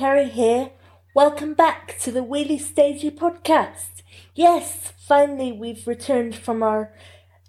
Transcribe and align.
Kerry 0.00 0.30
here. 0.30 0.70
Welcome 1.14 1.52
back 1.52 1.98
to 1.98 2.10
the 2.10 2.24
Wheelie 2.24 2.58
Stagey 2.58 3.10
podcast. 3.10 4.00
Yes, 4.34 4.94
finally 4.96 5.52
we've 5.52 5.86
returned 5.86 6.34
from 6.34 6.62
our 6.62 6.94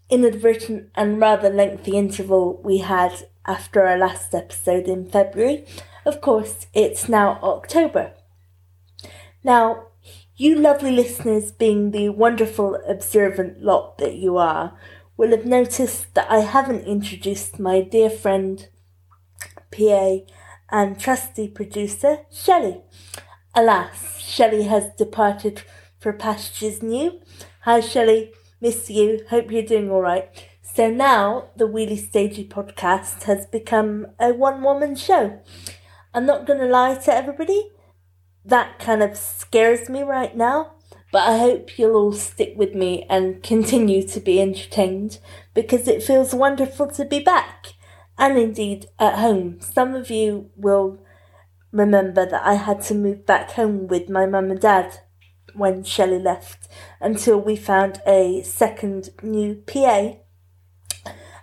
inadvertent 0.09 0.89
and 0.93 1.17
rather 1.17 1.49
lengthy 1.49 1.95
interval 1.95 2.61
we 2.61 2.79
had 2.79 3.25
after 3.45 3.87
our 3.87 3.97
last 3.97 4.35
episode 4.35 4.89
in 4.89 5.09
February. 5.09 5.65
Of 6.05 6.19
course, 6.19 6.67
it's 6.73 7.07
now 7.07 7.39
October. 7.41 8.15
Now, 9.45 9.87
you 10.35 10.55
lovely 10.55 10.91
listeners, 10.91 11.53
being 11.53 11.91
the 11.91 12.09
wonderful 12.09 12.77
observant 12.85 13.63
lot 13.63 13.97
that 13.99 14.15
you 14.15 14.35
are, 14.35 14.77
will 15.15 15.31
have 15.31 15.45
noticed 15.45 16.13
that 16.15 16.29
I 16.29 16.39
haven't 16.39 16.83
introduced 16.83 17.61
my 17.61 17.79
dear 17.79 18.09
friend, 18.09 18.67
PA, 19.71 20.17
and 20.71 20.99
trusty 20.99 21.47
producer, 21.47 22.19
Shelley. 22.31 22.81
Alas, 23.53 24.19
Shelley 24.19 24.63
has 24.63 24.89
departed 24.97 25.63
for 25.99 26.13
pastures 26.13 26.81
new. 26.81 27.19
Hi, 27.61 27.81
Shelley. 27.81 28.31
Miss 28.61 28.89
you. 28.89 29.25
Hope 29.29 29.51
you're 29.51 29.63
doing 29.63 29.89
all 29.91 30.01
right. 30.01 30.29
So 30.61 30.89
now 30.89 31.49
the 31.57 31.67
Wheelie 31.67 31.97
Stagey 31.97 32.47
podcast 32.47 33.23
has 33.23 33.45
become 33.45 34.07
a 34.19 34.33
one 34.33 34.63
woman 34.63 34.95
show. 34.95 35.41
I'm 36.13 36.25
not 36.25 36.47
going 36.47 36.59
to 36.59 36.65
lie 36.65 36.95
to 36.95 37.13
everybody. 37.13 37.69
That 38.45 38.79
kind 38.79 39.03
of 39.03 39.17
scares 39.17 39.89
me 39.89 40.01
right 40.03 40.35
now. 40.35 40.75
But 41.11 41.27
I 41.27 41.37
hope 41.39 41.77
you'll 41.77 41.95
all 41.95 42.13
stick 42.13 42.53
with 42.55 42.73
me 42.73 43.05
and 43.09 43.43
continue 43.43 44.07
to 44.07 44.19
be 44.21 44.41
entertained 44.41 45.19
because 45.53 45.87
it 45.87 46.03
feels 46.03 46.33
wonderful 46.33 46.87
to 46.91 47.03
be 47.03 47.19
back 47.19 47.73
and 48.21 48.37
indeed 48.37 48.85
at 48.99 49.17
home. 49.17 49.59
Some 49.59 49.95
of 49.95 50.11
you 50.11 50.51
will 50.55 50.99
remember 51.71 52.23
that 52.23 52.45
I 52.45 52.53
had 52.53 52.81
to 52.83 52.93
move 52.93 53.25
back 53.25 53.51
home 53.53 53.87
with 53.87 54.09
my 54.09 54.27
mum 54.27 54.51
and 54.51 54.61
dad 54.61 54.99
when 55.55 55.83
Shelley 55.83 56.19
left 56.19 56.67
until 57.01 57.41
we 57.41 57.55
found 57.55 57.99
a 58.05 58.43
second 58.43 59.09
new 59.23 59.55
PA. 59.55 60.13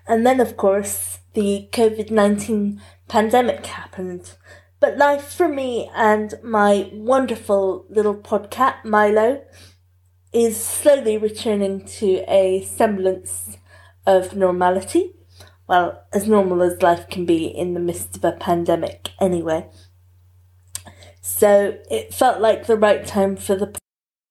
And 0.07 0.25
then, 0.25 0.39
of 0.39 0.57
course, 0.57 1.19
the 1.35 1.69
COVID 1.73 2.13
19 2.13 2.81
pandemic 3.09 3.67
happened. 3.67 4.35
But 4.79 4.97
life 4.97 5.33
for 5.33 5.49
me 5.49 5.91
and 5.97 6.35
my 6.45 6.91
wonderful 6.93 7.87
little 7.91 8.15
podcat, 8.15 8.85
Milo, 8.85 9.43
is 10.33 10.65
slowly 10.65 11.19
returning 11.19 11.85
to 11.99 12.25
a 12.29 12.63
semblance 12.63 13.59
of 14.07 14.37
normality 14.37 15.18
well, 15.69 16.03
as 16.15 16.27
normal 16.27 16.63
as 16.63 16.81
life 16.83 17.09
can 17.11 17.27
be 17.27 17.47
in 17.47 17.75
the 17.75 17.81
midst 17.81 18.17
of 18.17 18.25
a 18.25 18.33
pandemic 18.33 19.11
anyway. 19.21 19.69
So 21.21 21.79
it 21.91 22.15
felt 22.15 22.41
like 22.41 22.67
the 22.67 22.77
right 22.77 23.07
time 23.07 23.37
for 23.37 23.55
the 23.55 23.67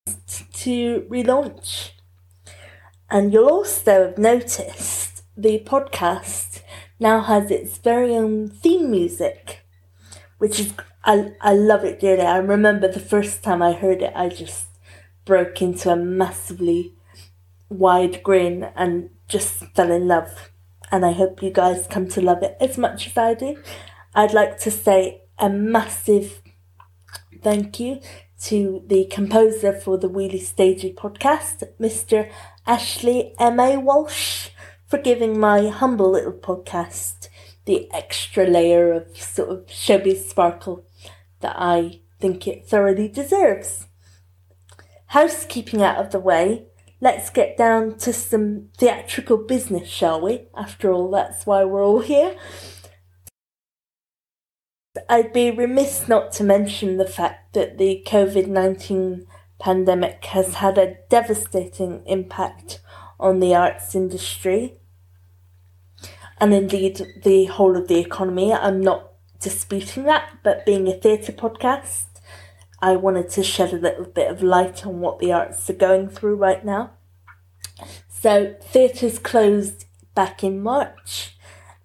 podcast 0.06 0.52
to 0.64 1.08
relaunch. 1.10 1.92
And 3.10 3.32
you'll 3.32 3.50
also 3.50 4.08
have 4.08 4.18
noticed 4.18 5.24
the 5.38 5.64
podcast 5.64 6.64
now 7.00 7.22
has 7.22 7.52
its 7.52 7.78
very 7.78 8.16
own 8.16 8.50
theme 8.50 8.90
music, 8.90 9.64
which 10.40 10.60
is, 10.60 10.74
I, 11.06 11.34
I 11.40 11.54
love 11.54 11.86
it 11.86 12.00
dearly. 12.00 12.24
I 12.24 12.38
remember 12.38 12.92
the 12.92 13.00
first 13.00 13.44
time 13.44 13.62
I 13.62 13.74
heard 13.74 14.02
it, 14.02 14.12
I 14.16 14.30
just 14.30 14.66
broke 15.24 15.62
into 15.62 15.92
a 15.92 15.96
massively 15.96 16.96
wide 17.70 18.24
grin 18.24 18.72
and 18.76 19.12
just 19.28 19.64
fell 19.76 19.92
in 19.92 20.08
love 20.08 20.50
and 20.92 21.06
I 21.06 21.12
hope 21.12 21.44
you 21.44 21.52
guys 21.52 21.88
come 21.88 22.08
to 22.10 22.22
love 22.22 22.44
it 22.44 22.58
as 22.60 22.78
much 22.78 23.08
as 23.08 23.18
I 23.18 23.34
do. 23.34 23.62
I'd 24.14 24.34
like 24.34 24.60
to 24.60 24.72
say 24.72 25.22
a 25.38 25.50
massive 25.50 26.42
thank 27.42 27.80
you 27.80 28.00
to 28.44 28.84
the 28.88 29.06
composer 29.06 29.74
for 29.74 29.98
the 29.98 30.10
Wheelie 30.10 30.42
Stagey 30.42 30.94
podcast, 30.94 31.64
Mr. 31.80 32.32
Ashley 32.66 33.34
M.A. 33.40 33.78
Walsh, 33.78 34.50
for 34.86 35.00
giving 35.00 35.40
my 35.40 35.68
humble 35.68 36.12
little 36.12 36.34
podcast 36.34 37.28
the 37.66 37.92
extra 37.94 38.46
layer 38.46 38.94
of 38.94 39.18
sort 39.18 39.50
of 39.50 39.66
showbiz 39.68 40.30
sparkle 40.30 40.86
that 41.42 41.56
I 41.58 42.02
think 42.20 42.48
it 42.48 42.66
thoroughly 42.66 43.08
deserves. 43.08 43.88
Housekeeping 45.08 45.82
out 45.82 45.98
of 45.98 46.12
the 46.12 46.20
way, 46.20 46.67
let's 47.00 47.30
get 47.30 47.58
down 47.58 47.98
to 48.00 48.14
some 48.14 48.70
theatrical 48.78 49.38
business, 49.38 49.88
shall 49.88 50.22
we? 50.22 50.48
After 50.56 50.92
all, 50.92 51.10
that's 51.12 51.46
why 51.46 51.64
we're 51.64 51.86
all 51.86 52.02
here. 52.02 52.36
I'd 55.10 55.32
be 55.32 55.52
remiss 55.52 56.08
not 56.08 56.32
to 56.34 56.44
mention 56.44 56.98
the 56.98 57.08
fact 57.08 57.54
that 57.54 57.78
the 57.78 58.04
COVID 58.08 58.48
19 58.48 59.28
pandemic 59.60 60.26
has 60.26 60.56
had 60.56 60.78
a 60.78 60.96
devastating 61.10 62.04
impact 62.06 62.80
on 63.20 63.40
the 63.40 63.56
arts 63.56 63.96
industry 63.96 64.80
and 66.40 66.54
indeed 66.54 67.06
the 67.24 67.46
whole 67.46 67.76
of 67.78 67.88
the 67.88 68.00
economy. 68.00 68.54
I'm 68.54 68.82
not 68.82 69.12
disputing 69.40 70.04
that, 70.04 70.40
but 70.44 70.66
being 70.66 70.88
a 70.88 70.94
theatre 70.94 71.32
podcast, 71.32 72.06
I 72.80 72.96
wanted 72.96 73.30
to 73.32 73.44
shed 73.44 73.74
a 73.74 73.78
little 73.78 74.06
bit 74.06 74.30
of 74.30 74.44
light 74.44 74.86
on 74.86 75.00
what 75.00 75.20
the 75.20 75.32
arts 75.32 75.70
are 75.70 75.74
going 75.74 76.10
through 76.10 76.36
right 76.36 76.64
now. 76.64 76.92
So, 78.08 78.56
theatres 78.62 79.20
closed 79.20 79.86
back 80.14 80.44
in 80.44 80.62
March, 80.62 81.38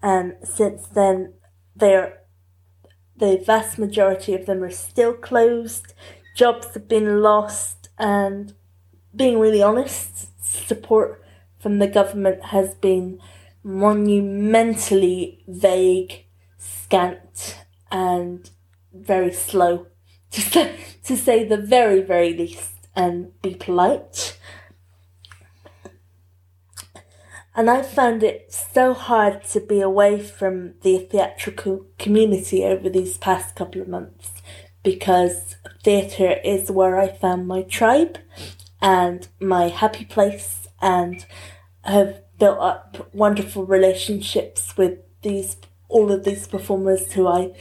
and 0.02 0.34
since 0.42 0.86
then, 0.88 1.34
they're 1.74 2.18
the 3.16 3.42
vast 3.46 3.78
majority 3.78 4.34
of 4.34 4.46
them 4.46 4.64
are 4.64 4.70
still 4.70 5.12
closed. 5.12 5.94
Jobs 6.34 6.74
have 6.74 6.88
been 6.88 7.22
lost, 7.22 7.88
and 7.98 8.54
being 9.14 9.38
really 9.38 9.62
honest, 9.62 10.28
support 10.44 11.22
from 11.58 11.78
the 11.78 11.86
government 11.86 12.46
has 12.46 12.74
been 12.74 13.20
monumentally 13.62 15.44
vague, 15.46 16.24
scant, 16.58 17.58
and 17.90 18.50
very 18.92 19.32
slow 19.32 19.86
to 20.32 20.40
say, 20.40 20.76
to 21.04 21.16
say 21.16 21.44
the 21.44 21.56
very, 21.56 22.00
very 22.00 22.36
least 22.36 22.72
and 22.94 23.40
be 23.42 23.54
polite. 23.54 24.38
And 27.54 27.70
I 27.70 27.82
found 27.82 28.22
it 28.22 28.52
so 28.52 28.94
hard 28.94 29.44
to 29.44 29.60
be 29.60 29.80
away 29.80 30.20
from 30.20 30.74
the 30.80 30.98
theatrical 30.98 31.86
community 31.98 32.64
over 32.64 32.88
these 32.88 33.18
past 33.18 33.54
couple 33.54 33.82
of 33.82 33.88
months 33.88 34.30
because 34.82 35.56
theatre 35.82 36.40
is 36.44 36.70
where 36.70 36.98
I 36.98 37.08
found 37.08 37.46
my 37.46 37.62
tribe 37.62 38.18
and 38.80 39.28
my 39.38 39.68
happy 39.68 40.06
place 40.06 40.66
and 40.80 41.24
have 41.84 42.22
built 42.38 42.58
up 42.58 43.08
wonderful 43.14 43.66
relationships 43.66 44.76
with 44.76 44.98
these 45.22 45.56
all 45.88 46.10
of 46.10 46.24
these 46.24 46.48
performers 46.48 47.12
who 47.12 47.28
I 47.28 47.52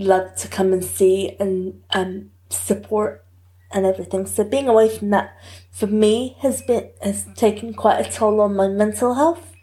love 0.00 0.34
to 0.36 0.48
come 0.48 0.72
and 0.72 0.84
see 0.84 1.36
and 1.38 1.82
um, 1.90 2.30
support 2.48 3.24
and 3.70 3.86
everything. 3.86 4.26
So 4.26 4.44
being 4.44 4.68
away 4.68 4.88
from 4.88 5.10
that 5.10 5.36
for 5.70 5.86
me 5.86 6.36
has 6.40 6.62
been 6.62 6.90
has 7.02 7.26
taken 7.36 7.74
quite 7.74 8.04
a 8.04 8.10
toll 8.10 8.40
on 8.40 8.56
my 8.56 8.68
mental 8.68 9.14
health. 9.14 9.54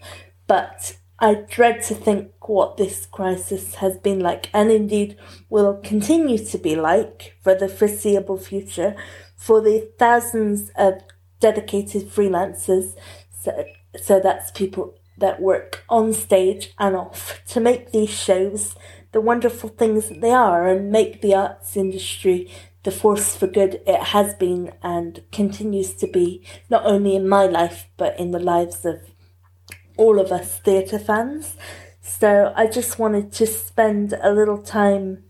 But 0.47 0.97
I 1.19 1.33
dread 1.33 1.81
to 1.83 1.95
think 1.95 2.31
what 2.47 2.77
this 2.77 3.05
crisis 3.07 3.75
has 3.75 3.97
been 3.97 4.19
like 4.19 4.49
and 4.53 4.71
indeed 4.71 5.17
will 5.49 5.81
continue 5.83 6.37
to 6.37 6.57
be 6.57 6.75
like 6.75 7.35
for 7.41 7.55
the 7.55 7.67
foreseeable 7.67 8.37
future 8.37 8.95
for 9.35 9.61
the 9.61 9.89
thousands 9.97 10.71
of 10.75 11.01
dedicated 11.39 12.09
freelancers. 12.09 12.95
So, 13.41 13.65
so 14.01 14.19
that's 14.19 14.51
people 14.51 14.95
that 15.17 15.41
work 15.41 15.83
on 15.89 16.13
stage 16.13 16.73
and 16.77 16.95
off 16.95 17.41
to 17.47 17.59
make 17.59 17.91
these 17.91 18.09
shows 18.09 18.75
the 19.11 19.21
wonderful 19.21 19.69
things 19.69 20.09
that 20.09 20.21
they 20.21 20.31
are 20.31 20.67
and 20.67 20.91
make 20.91 21.21
the 21.21 21.33
arts 21.33 21.77
industry 21.77 22.49
the 22.87 22.91
force 22.91 23.35
for 23.35 23.47
good 23.47 23.81
it 23.85 24.01
has 24.01 24.33
been 24.35 24.71
and 24.81 25.21
continues 25.33 25.93
to 25.93 26.07
be, 26.07 26.41
not 26.69 26.85
only 26.85 27.17
in 27.17 27.27
my 27.27 27.45
life, 27.45 27.87
but 27.97 28.17
in 28.17 28.31
the 28.31 28.39
lives 28.39 28.85
of 28.85 29.01
all 29.97 30.19
of 30.21 30.31
us 30.31 30.59
theatre 30.59 30.97
fans. 30.97 31.57
So 32.01 32.53
I 32.55 32.67
just 32.67 32.97
wanted 32.97 33.33
to 33.33 33.45
spend 33.45 34.13
a 34.21 34.31
little 34.31 34.59
time 34.59 35.25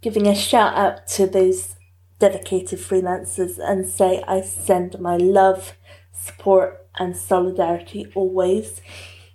giving 0.00 0.26
a 0.26 0.34
shout 0.34 0.74
out 0.74 1.06
to 1.08 1.26
those 1.26 1.76
dedicated 2.18 2.78
freelancers 2.78 3.58
and 3.58 3.86
say 3.86 4.22
I 4.26 4.40
send 4.40 4.98
my 5.00 5.18
love, 5.18 5.74
support, 6.12 6.86
and 6.98 7.14
solidarity 7.14 8.10
always. 8.14 8.80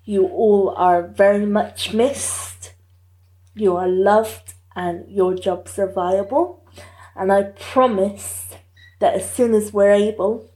You 0.03 0.25
all 0.25 0.73
are 0.75 1.07
very 1.07 1.45
much 1.45 1.93
missed. 1.93 2.56
You 3.57 3.75
are 3.75 3.87
loved 3.87 4.53
and 4.75 5.09
your 5.09 5.33
jobs 5.33 5.79
are 5.79 5.91
viable. 5.91 6.63
And 7.15 7.31
I 7.31 7.43
promise 7.43 8.49
that 8.99 9.15
as 9.15 9.31
soon 9.31 9.53
as 9.53 9.73
we're 9.73 9.91
able, 9.91 10.51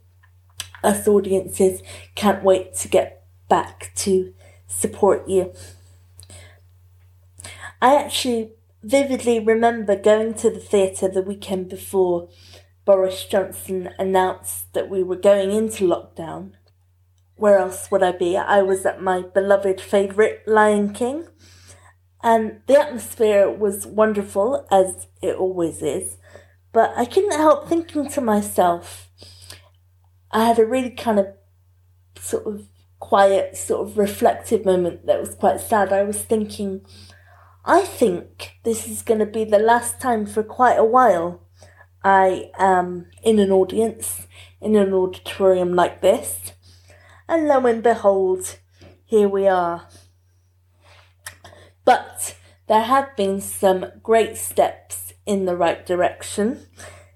us 0.84 1.08
audiences 1.08 1.82
can't 2.16 2.44
wait 2.44 2.76
to 2.76 2.88
get 2.88 3.24
back 3.50 3.92
to 3.96 4.34
support 4.68 5.28
you. 5.28 5.54
I 7.82 7.96
actually 7.96 8.52
vividly 8.84 9.40
remember 9.40 9.96
going 9.96 10.36
to 10.36 10.50
the 10.50 10.60
theatre 10.60 11.08
the 11.08 11.24
weekend 11.24 11.70
before 11.70 12.30
Boris 12.86 13.26
Johnson 13.26 13.90
announced 13.98 14.74
that 14.74 14.90
we 14.90 15.02
were 15.02 15.16
going 15.16 15.52
into 15.52 15.88
lockdown. 15.88 16.54
Where 17.36 17.58
else 17.58 17.90
would 17.90 18.04
I 18.04 18.12
be? 18.12 18.38
I 18.38 18.62
was 18.62 18.86
at 18.86 19.02
my 19.02 19.22
beloved 19.22 19.82
favourite 19.82 20.48
Lion 20.48 20.94
King, 20.94 21.28
and 22.24 22.62
the 22.68 22.80
atmosphere 22.80 23.50
was 23.50 23.88
wonderful, 23.88 24.68
as 24.72 25.08
it 25.22 25.36
always 25.36 25.82
is. 25.82 26.18
But 26.72 26.94
I 26.96 27.06
couldn't 27.06 27.38
help 27.38 27.68
thinking 27.68 28.10
to 28.10 28.22
myself, 28.22 29.10
I 30.32 30.46
had 30.46 30.60
a 30.60 30.66
really 30.66 30.92
kind 30.92 31.20
of 31.20 31.28
sort 32.18 32.48
of 32.48 32.68
quiet, 33.00 33.58
sort 33.58 33.88
of 33.88 33.98
reflective 33.98 34.66
moment 34.66 35.06
that 35.08 35.20
was 35.20 35.36
quite 35.36 35.60
sad. 35.60 35.92
I 35.92 36.04
was 36.04 36.22
thinking, 36.22 36.86
I 37.66 37.82
think 37.82 38.60
this 38.64 38.88
is 38.88 39.02
going 39.02 39.20
to 39.20 39.26
be 39.26 39.44
the 39.44 39.60
last 39.60 40.00
time 40.00 40.26
for 40.26 40.44
quite 40.44 40.78
a 40.78 40.86
while 40.86 41.42
I 42.04 42.52
am 42.58 43.08
in 43.24 43.40
an 43.40 43.52
audience, 43.52 44.28
in 44.62 44.76
an 44.76 44.94
auditorium 44.94 45.74
like 45.74 46.02
this. 46.02 46.54
And 47.28 47.48
lo 47.48 47.66
and 47.66 47.84
behold, 47.84 48.58
here 49.06 49.28
we 49.28 49.48
are. 49.48 49.88
But 51.92 52.36
there 52.68 52.84
have 52.84 53.18
been 53.18 53.42
some 53.42 53.92
great 54.02 54.38
steps 54.38 55.12
in 55.26 55.44
the 55.44 55.58
right 55.58 55.86
direction. 55.86 56.68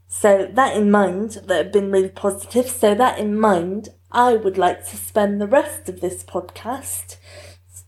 So, 0.10 0.50
that 0.52 0.76
in 0.76 0.92
mind, 0.92 1.44
that 1.46 1.64
have 1.64 1.72
been 1.72 1.94
really 1.94 2.10
positive. 2.10 2.68
So, 2.68 2.94
that 2.94 3.18
in 3.18 3.40
mind, 3.40 3.88
I 4.12 4.34
would 4.34 4.58
like 4.58 4.86
to 4.90 4.98
spend 4.98 5.40
the 5.40 5.48
rest 5.48 5.88
of 5.88 6.02
this 6.02 6.26
podcast 6.26 7.16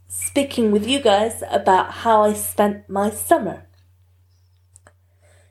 speaking 0.08 0.72
with 0.72 0.88
you 0.88 1.02
guys 1.02 1.44
about 1.52 1.92
how 1.92 2.24
I 2.24 2.32
spent 2.32 2.90
my 2.90 3.10
summer. 3.10 3.68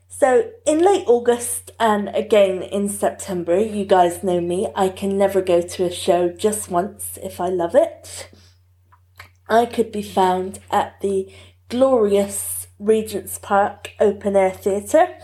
So, 0.07 0.49
in 0.65 0.79
late 0.79 1.05
August 1.05 1.69
and 1.79 2.09
again 2.15 2.63
in 2.63 2.89
September, 2.89 3.59
you 3.59 3.85
guys 3.85 4.23
know 4.23 4.41
me, 4.41 4.69
I 4.75 4.89
can 4.89 5.19
never 5.19 5.43
go 5.43 5.61
to 5.61 5.83
a 5.85 5.91
show 5.91 6.29
just 6.29 6.71
once 6.71 7.19
if 7.21 7.39
I 7.39 7.49
love 7.49 7.75
it. 7.75 8.31
I 9.49 9.65
could 9.65 9.91
be 9.91 10.01
found 10.01 10.59
at 10.71 10.99
the 11.01 11.33
glorious 11.69 12.67
Regent's 12.79 13.37
Park 13.39 13.91
Open 13.99 14.35
Air 14.35 14.51
Theatre, 14.51 15.17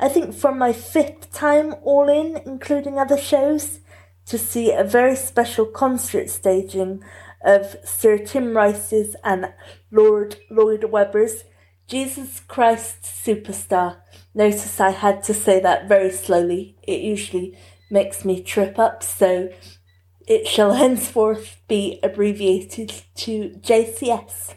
I 0.00 0.08
think 0.08 0.34
for 0.34 0.54
my 0.54 0.72
fifth 0.72 1.32
time 1.32 1.74
all 1.82 2.08
in, 2.08 2.40
including 2.46 2.98
other 2.98 3.18
shows, 3.18 3.80
to 4.26 4.38
see 4.38 4.72
a 4.72 4.84
very 4.84 5.16
special 5.16 5.66
concert 5.66 6.30
staging 6.30 7.02
of 7.42 7.76
Sir 7.84 8.18
Tim 8.18 8.56
Rice's 8.56 9.16
and 9.22 9.52
Lord 9.90 10.36
Lloyd 10.50 10.84
Webber's 10.84 11.44
Jesus 11.86 12.40
Christ 12.40 13.02
Superstar. 13.02 13.98
Notice 14.34 14.80
I 14.80 14.90
had 14.90 15.22
to 15.24 15.34
say 15.34 15.60
that 15.60 15.86
very 15.86 16.10
slowly. 16.10 16.76
It 16.82 17.00
usually 17.00 17.58
makes 17.90 18.24
me 18.24 18.42
trip 18.42 18.78
up, 18.78 19.02
so 19.02 19.50
it 20.26 20.46
shall 20.46 20.74
henceforth 20.74 21.58
be 21.68 21.98
abbreviated 22.02 23.02
to 23.16 23.50
JCS. 23.60 24.54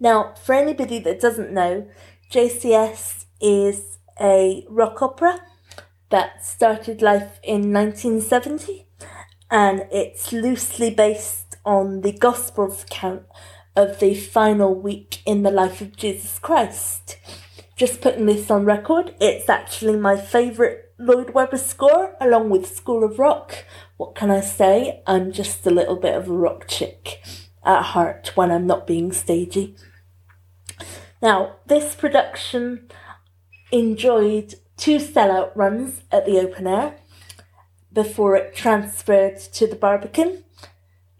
Now, 0.00 0.34
for 0.42 0.54
anybody 0.54 0.98
that 1.00 1.20
doesn't 1.20 1.52
know, 1.52 1.88
JCS 2.30 3.26
is 3.40 3.98
a 4.20 4.66
rock 4.68 5.02
opera 5.02 5.40
that 6.10 6.44
started 6.44 7.02
life 7.02 7.38
in 7.42 7.72
1970 7.72 8.86
and 9.50 9.86
it's 9.92 10.32
loosely 10.32 10.90
based 10.90 11.56
on 11.64 12.00
the 12.00 12.12
Gospels 12.12 12.84
account 12.84 13.22
of 13.76 13.98
the 14.00 14.14
final 14.14 14.74
week 14.74 15.20
in 15.26 15.42
the 15.42 15.50
life 15.50 15.80
of 15.80 15.96
Jesus 15.96 16.38
Christ. 16.38 17.16
Just 17.76 18.00
putting 18.00 18.26
this 18.26 18.50
on 18.50 18.64
record, 18.64 19.14
it's 19.20 19.48
actually 19.48 19.96
my 19.96 20.16
favourite 20.16 20.78
Lloyd 20.98 21.30
Webber 21.30 21.56
score, 21.56 22.16
along 22.20 22.50
with 22.50 22.72
School 22.72 23.02
of 23.02 23.18
Rock. 23.18 23.64
What 23.96 24.14
can 24.14 24.30
I 24.30 24.40
say? 24.40 25.02
I'm 25.06 25.32
just 25.32 25.66
a 25.66 25.70
little 25.70 25.96
bit 25.96 26.14
of 26.14 26.28
a 26.28 26.32
rock 26.32 26.66
chick 26.66 27.22
at 27.64 27.82
heart 27.82 28.32
when 28.34 28.50
I'm 28.50 28.66
not 28.66 28.86
being 28.86 29.12
stagey. 29.12 29.76
Now, 31.22 31.56
this 31.66 31.94
production 31.94 32.88
enjoyed 33.70 34.54
two 34.76 34.96
sellout 34.98 35.52
runs 35.54 36.02
at 36.10 36.26
the 36.26 36.38
open 36.38 36.66
air 36.66 36.96
before 37.92 38.34
it 38.36 38.54
transferred 38.54 39.38
to 39.38 39.66
the 39.66 39.76
Barbican 39.76 40.44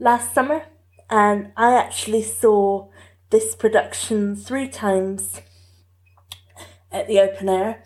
last 0.00 0.34
summer, 0.34 0.64
and 1.08 1.52
I 1.56 1.74
actually 1.76 2.22
saw 2.22 2.88
this 3.30 3.54
production 3.54 4.34
three 4.34 4.68
times 4.68 5.40
at 6.90 7.06
the 7.06 7.20
open 7.20 7.48
air 7.48 7.84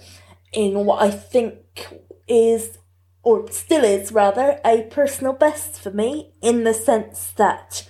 in 0.52 0.87
what 0.87 1.02
I 1.02 1.11
think 1.11 1.87
is, 2.26 2.77
or 3.28 3.46
still 3.50 3.84
is 3.84 4.10
rather, 4.10 4.58
a 4.64 4.84
personal 4.84 5.34
best 5.34 5.78
for 5.78 5.90
me 5.90 6.32
in 6.40 6.64
the 6.64 6.72
sense 6.72 7.30
that 7.32 7.86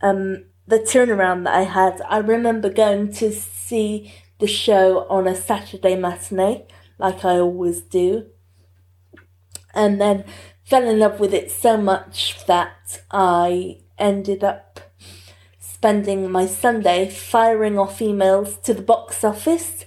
um, 0.00 0.44
the 0.68 0.78
turnaround 0.78 1.42
that 1.42 1.54
I 1.54 1.62
had, 1.62 2.00
I 2.08 2.18
remember 2.18 2.70
going 2.70 3.12
to 3.14 3.32
see 3.32 4.14
the 4.38 4.46
show 4.46 5.04
on 5.10 5.26
a 5.26 5.34
Saturday 5.34 5.96
matinee, 5.96 6.64
like 6.96 7.24
I 7.24 7.40
always 7.40 7.80
do, 7.80 8.26
and 9.74 10.00
then 10.00 10.24
fell 10.62 10.88
in 10.88 11.00
love 11.00 11.18
with 11.18 11.34
it 11.34 11.50
so 11.50 11.76
much 11.76 12.46
that 12.46 13.02
I 13.10 13.80
ended 13.98 14.44
up 14.44 14.78
spending 15.58 16.30
my 16.30 16.46
Sunday 16.46 17.10
firing 17.10 17.76
off 17.76 17.98
emails 17.98 18.62
to 18.62 18.74
the 18.74 18.82
box 18.82 19.24
office 19.24 19.84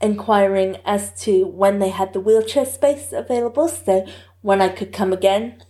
inquiring 0.00 0.78
as 0.84 1.12
to 1.22 1.46
when 1.46 1.78
they 1.78 1.90
had 1.90 2.12
the 2.12 2.20
wheelchair 2.20 2.64
space 2.64 3.12
available, 3.12 3.68
so 3.68 4.06
when 4.40 4.60
I 4.60 4.68
could 4.68 4.92
come 4.92 5.12
again. 5.12 5.62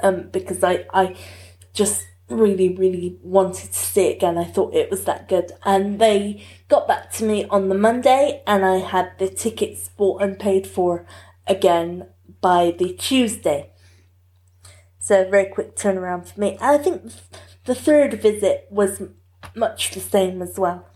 Um, 0.00 0.30
because 0.32 0.64
I, 0.64 0.86
I 0.92 1.14
just 1.72 2.06
really, 2.28 2.74
really 2.74 3.18
wanted 3.22 3.72
to 3.72 3.78
see 3.78 4.08
it 4.08 4.16
again. 4.16 4.38
I 4.38 4.44
thought 4.44 4.74
it 4.74 4.90
was 4.90 5.04
that 5.04 5.28
good. 5.28 5.52
And 5.64 5.98
they 6.00 6.44
got 6.68 6.88
back 6.88 7.12
to 7.12 7.24
me 7.24 7.44
on 7.46 7.68
the 7.68 7.74
Monday, 7.74 8.42
and 8.46 8.64
I 8.64 8.78
had 8.78 9.12
the 9.18 9.28
tickets 9.28 9.88
bought 9.88 10.22
and 10.22 10.38
paid 10.38 10.66
for 10.66 11.06
again 11.46 12.08
by 12.40 12.74
the 12.76 12.92
Tuesday. 12.94 13.70
So, 14.98 15.28
very 15.28 15.46
quick 15.46 15.76
turnaround 15.76 16.32
for 16.32 16.40
me. 16.40 16.52
And 16.60 16.62
I 16.62 16.78
think 16.78 17.12
the 17.64 17.74
third 17.74 18.14
visit 18.20 18.66
was 18.70 19.02
much 19.54 19.90
the 19.90 20.00
same 20.00 20.42
as 20.42 20.58
well. 20.58 20.91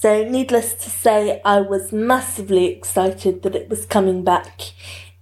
So, 0.00 0.24
needless 0.24 0.72
to 0.72 0.88
say, 0.88 1.42
I 1.44 1.60
was 1.60 1.92
massively 1.92 2.68
excited 2.68 3.42
that 3.42 3.54
it 3.54 3.68
was 3.68 3.84
coming 3.84 4.24
back 4.24 4.72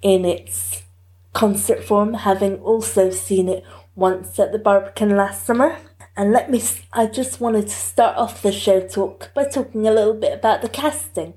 in 0.03 0.25
its 0.25 0.85
concert 1.33 1.83
form, 1.83 2.15
having 2.15 2.61
also 2.61 3.11
seen 3.11 3.49
it 3.49 3.65
once 3.97 4.39
at 4.39 4.53
the 4.53 4.59
Barbican 4.61 5.17
last 5.17 5.45
summer. 5.45 5.77
And 6.17 6.31
let 6.31 6.49
me, 6.49 6.63
I 6.93 7.07
just 7.07 7.41
wanted 7.41 7.63
to 7.63 7.75
start 7.75 8.17
off 8.17 8.41
the 8.41 8.53
show 8.53 8.87
talk 8.87 9.35
by 9.35 9.47
talking 9.47 9.89
a 9.89 9.93
little 9.93 10.15
bit 10.15 10.33
about 10.33 10.63
the 10.63 10.69
casting. 10.69 11.35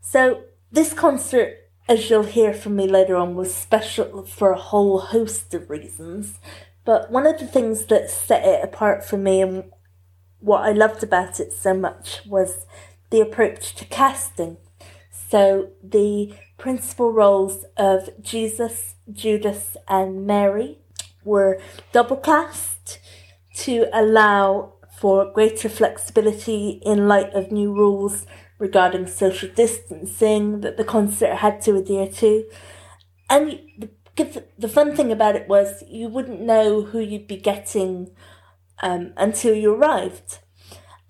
So, 0.00 0.44
this 0.72 0.94
concert, 0.94 1.68
as 1.86 2.08
you'll 2.08 2.22
hear 2.22 2.54
from 2.54 2.76
me 2.76 2.88
later 2.88 3.16
on, 3.16 3.34
was 3.34 3.54
special 3.54 4.24
for 4.24 4.52
a 4.52 4.58
whole 4.58 5.00
host 5.00 5.52
of 5.52 5.68
reasons. 5.68 6.38
But 6.86 7.10
one 7.10 7.26
of 7.26 7.38
the 7.38 7.46
things 7.46 7.84
that 7.86 8.10
set 8.10 8.42
it 8.46 8.64
apart 8.64 9.04
for 9.04 9.18
me 9.18 9.42
and 9.42 9.64
what 10.40 10.62
I 10.62 10.72
loved 10.72 11.02
about 11.02 11.40
it 11.40 11.52
so 11.52 11.74
much 11.74 12.20
was 12.26 12.66
the 13.10 13.20
approach 13.20 13.74
to 13.76 13.84
casting. 13.84 14.58
So 15.10 15.70
the 15.82 16.34
principal 16.56 17.12
roles 17.12 17.64
of 17.76 18.10
Jesus, 18.22 18.94
Judas, 19.12 19.76
and 19.88 20.26
Mary 20.26 20.78
were 21.24 21.60
double 21.92 22.16
cast 22.16 22.98
to 23.56 23.86
allow 23.92 24.74
for 24.98 25.30
greater 25.32 25.68
flexibility 25.68 26.80
in 26.84 27.06
light 27.06 27.32
of 27.34 27.52
new 27.52 27.72
rules 27.72 28.26
regarding 28.58 29.06
social 29.06 29.48
distancing 29.54 30.60
that 30.62 30.76
the 30.76 30.84
concert 30.84 31.36
had 31.36 31.60
to 31.62 31.76
adhere 31.76 32.08
to. 32.08 32.44
And 33.30 33.60
the, 33.78 33.90
the 34.58 34.68
fun 34.68 34.96
thing 34.96 35.12
about 35.12 35.36
it 35.36 35.48
was 35.48 35.84
you 35.88 36.08
wouldn't 36.08 36.40
know 36.40 36.82
who 36.82 36.98
you'd 36.98 37.28
be 37.28 37.36
getting 37.36 38.10
um, 38.82 39.12
until 39.16 39.54
you 39.54 39.74
arrived. 39.74 40.38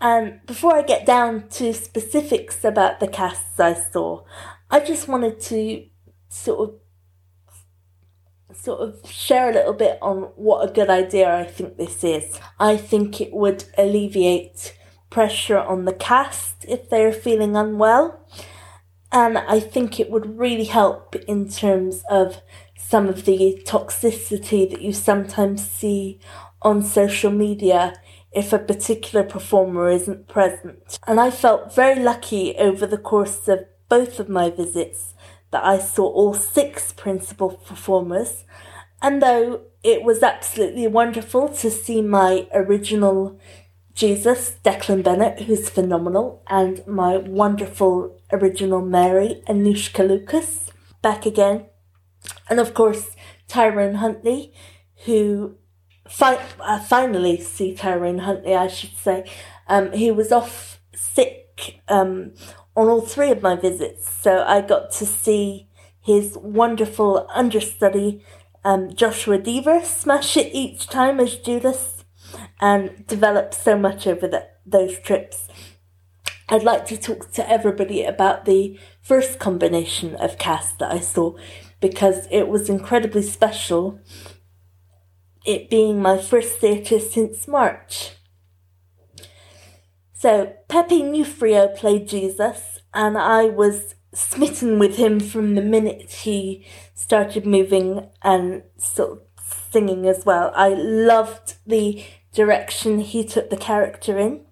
And 0.01 0.41
before 0.47 0.77
I 0.77 0.83
get 0.83 1.07
down 1.07 1.49
to 1.51 1.75
specifics 1.75 2.65
about 2.65 3.01
the 3.01 3.09
casts 3.09 3.59
I 3.59 3.75
saw, 3.75 4.25
I 4.71 4.81
just 4.81 5.09
wanted 5.09 5.41
to 5.41 5.87
sort 6.29 6.69
of 6.69 6.75
sort 8.55 8.81
of 8.81 9.11
share 9.11 9.51
a 9.51 9.55
little 9.55 9.73
bit 9.73 9.99
on 10.03 10.23
what 10.37 10.69
a 10.69 10.73
good 10.73 10.91
idea 10.91 11.33
I 11.33 11.45
think 11.45 11.77
this 11.77 12.03
is. 12.03 12.41
I 12.59 12.77
think 12.77 13.21
it 13.21 13.33
would 13.33 13.65
alleviate 13.77 14.77
pressure 15.11 15.59
on 15.59 15.85
the 15.85 15.93
cast 15.93 16.65
if 16.67 16.89
they're 16.89 17.13
feeling 17.13 17.57
unwell. 17.57 18.27
And 19.11 19.39
I 19.39 19.61
think 19.61 19.99
it 19.99 20.11
would 20.11 20.39
really 20.39 20.65
help 20.65 21.15
in 21.17 21.49
terms 21.49 22.03
of 22.11 22.43
some 22.77 23.09
of 23.09 23.25
the 23.25 23.63
toxicity 23.65 24.69
that 24.71 24.83
you 24.83 24.93
sometimes 24.93 25.67
see 25.69 26.21
on 26.62 26.83
social 26.83 27.31
media 27.31 27.95
if 28.33 28.53
a 28.53 28.59
particular 28.59 29.25
performer 29.25 29.88
isn't 29.88 30.29
present. 30.29 30.99
And 31.07 31.21
I 31.21 31.31
felt 31.31 31.75
very 31.75 32.03
lucky 32.03 32.57
over 32.57 32.87
the 32.87 32.99
course 32.99 33.49
of 33.49 33.61
both 33.88 34.21
of 34.21 34.29
my 34.29 34.50
visits 34.50 35.15
that 35.50 35.65
I 35.65 35.79
saw 35.79 36.07
all 36.07 36.35
six 36.35 36.93
principal 36.93 37.50
performers. 37.50 38.45
And 39.00 39.23
though 39.23 39.62
it 39.83 40.03
was 40.03 40.23
absolutely 40.23 40.87
wonderful 40.87 41.49
to 41.49 41.71
see 41.71 42.03
my 42.03 42.49
original 42.53 43.38
Jesus, 43.95 44.57
Declan 44.65 45.03
Bennett, 45.03 45.41
who's 45.41 45.69
phenomenal, 45.69 46.43
and 46.47 46.87
my 46.87 47.17
wonderful 47.17 48.21
original 48.31 48.81
Mary, 48.81 49.43
Anoushka 49.49 50.07
Lucas, 50.07 50.71
back 51.03 51.27
again. 51.27 51.67
And 52.49 52.61
of 52.61 52.75
course, 52.75 53.17
Tyrone 53.49 53.97
Huntley, 53.97 54.53
who 55.05 55.57
fi- 56.09 56.45
uh, 56.61 56.81
finally 56.81 57.41
see 57.41 57.75
Tyrone 57.75 58.19
Huntley, 58.19 58.55
I 58.55 58.69
should 58.69 58.97
say. 58.97 59.31
Um, 59.67 59.93
he 59.93 60.11
was 60.11 60.33
off 60.33 60.81
sick 60.95 61.81
um, 61.88 62.33
on 62.77 62.88
all 62.88 63.03
three 63.03 63.31
of 63.31 63.43
my 63.43 63.57
visits, 63.57 64.11
so 64.11 64.43
I 64.43 64.61
got 64.61 64.91
to 64.93 65.07
see 65.07 65.69
his 66.00 66.38
wonderful 66.41 67.29
understudy, 67.35 68.25
um, 68.65 68.95
Joshua 68.95 69.38
Deaver, 69.38 69.85
smash 69.85 70.37
it 70.37 70.55
each 70.55 70.87
time 70.87 71.21
as 71.21 71.37
Judas 71.37 72.05
and 72.61 73.07
develop 73.07 73.53
so 73.53 73.77
much 73.77 74.07
over 74.07 74.27
the, 74.27 74.49
those 74.65 74.99
trips. 75.00 75.49
I'd 76.49 76.62
like 76.62 76.87
to 76.87 76.97
talk 76.97 77.31
to 77.33 77.50
everybody 77.50 78.05
about 78.05 78.47
the 78.47 78.79
first 79.03 79.38
combination 79.38 80.15
of 80.17 80.38
cast 80.38 80.79
that 80.79 80.91
I 80.91 81.00
saw 81.00 81.37
because 81.81 82.27
it 82.31 82.49
was 82.49 82.71
incredibly 82.71 83.23
special, 83.23 84.00
it 85.49 85.71
being 85.71 86.00
my 86.02 86.19
first 86.19 86.59
theatre 86.59 87.00
since 87.00 87.49
March. 87.49 88.11
So, 90.12 90.52
Pepe 90.69 91.00
Nufrio 91.00 91.75
played 91.75 92.07
Jesus, 92.07 92.81
and 92.93 93.17
I 93.17 93.47
was 93.47 93.95
smitten 94.12 94.78
with 94.78 94.97
him 94.97 95.21
from 95.21 95.55
the 95.55 95.62
minute 95.62 96.11
he 96.11 96.67
started 96.95 97.47
moving 97.47 98.11
and 98.23 98.62
sort 98.76 99.11
of 99.12 99.21
singing 99.71 100.07
as 100.07 100.26
well. 100.26 100.52
I 100.55 100.69
loved 100.75 101.55
the 101.67 102.05
direction 102.35 102.99
he 102.99 103.25
took 103.25 103.49
the 103.49 103.57
character 103.57 104.19
in. 104.19 104.43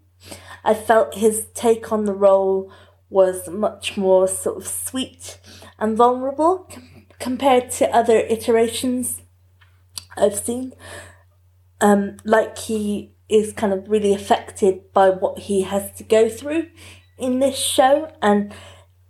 I 0.64 0.72
felt 0.72 1.16
his 1.16 1.46
take 1.52 1.92
on 1.92 2.06
the 2.06 2.14
role 2.14 2.72
was 3.10 3.48
much 3.50 3.98
more 3.98 4.26
sort 4.26 4.56
of 4.56 4.66
sweet 4.66 5.38
and 5.78 5.94
vulnerable 5.94 6.70
compared 7.18 7.70
to 7.72 7.94
other 7.94 8.18
iterations 8.18 9.20
I've 10.16 10.38
seen. 10.38 10.72
Um, 11.80 12.16
like 12.24 12.56
he 12.58 13.14
is 13.28 13.52
kind 13.52 13.72
of 13.72 13.88
really 13.88 14.14
affected 14.14 14.92
by 14.92 15.10
what 15.10 15.40
he 15.40 15.62
has 15.62 15.92
to 15.92 16.04
go 16.04 16.28
through 16.28 16.68
in 17.18 17.40
this 17.40 17.58
show, 17.58 18.12
and 18.22 18.54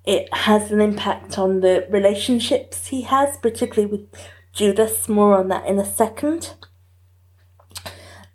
it 0.04 0.32
has 0.32 0.70
an 0.70 0.80
impact 0.80 1.38
on 1.38 1.60
the 1.60 1.86
relationships 1.90 2.88
he 2.88 3.02
has, 3.02 3.36
particularly 3.38 3.90
with 3.90 4.08
Judas. 4.52 5.08
More 5.08 5.36
on 5.36 5.48
that 5.48 5.66
in 5.66 5.78
a 5.78 5.84
second. 5.84 6.54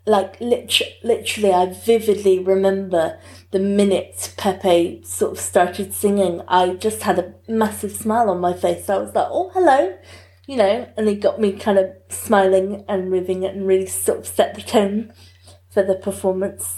Like 0.05 0.39
lit- 0.41 0.99
literally, 1.03 1.53
I 1.53 1.67
vividly 1.67 2.39
remember 2.39 3.19
the 3.51 3.59
minute 3.59 4.33
Pepe 4.35 5.03
sort 5.05 5.33
of 5.33 5.39
started 5.39 5.93
singing. 5.93 6.41
I 6.47 6.73
just 6.73 7.03
had 7.03 7.19
a 7.19 7.33
massive 7.47 7.91
smile 7.91 8.29
on 8.29 8.39
my 8.39 8.53
face. 8.53 8.89
I 8.89 8.97
was 8.97 9.13
like, 9.13 9.27
"Oh, 9.29 9.51
hello," 9.53 9.97
you 10.51 10.57
know, 10.57 10.85
and 10.97 11.07
he 11.07 11.15
got 11.15 11.39
me 11.39 11.53
kind 11.53 11.79
of 11.79 11.89
smiling 12.09 12.83
and 12.89 13.09
moving 13.09 13.45
and 13.45 13.65
really 13.65 13.85
sort 13.85 14.19
of 14.19 14.27
set 14.27 14.53
the 14.53 14.61
tone 14.61 15.13
for 15.69 15.81
the 15.81 15.95
performance. 15.95 16.75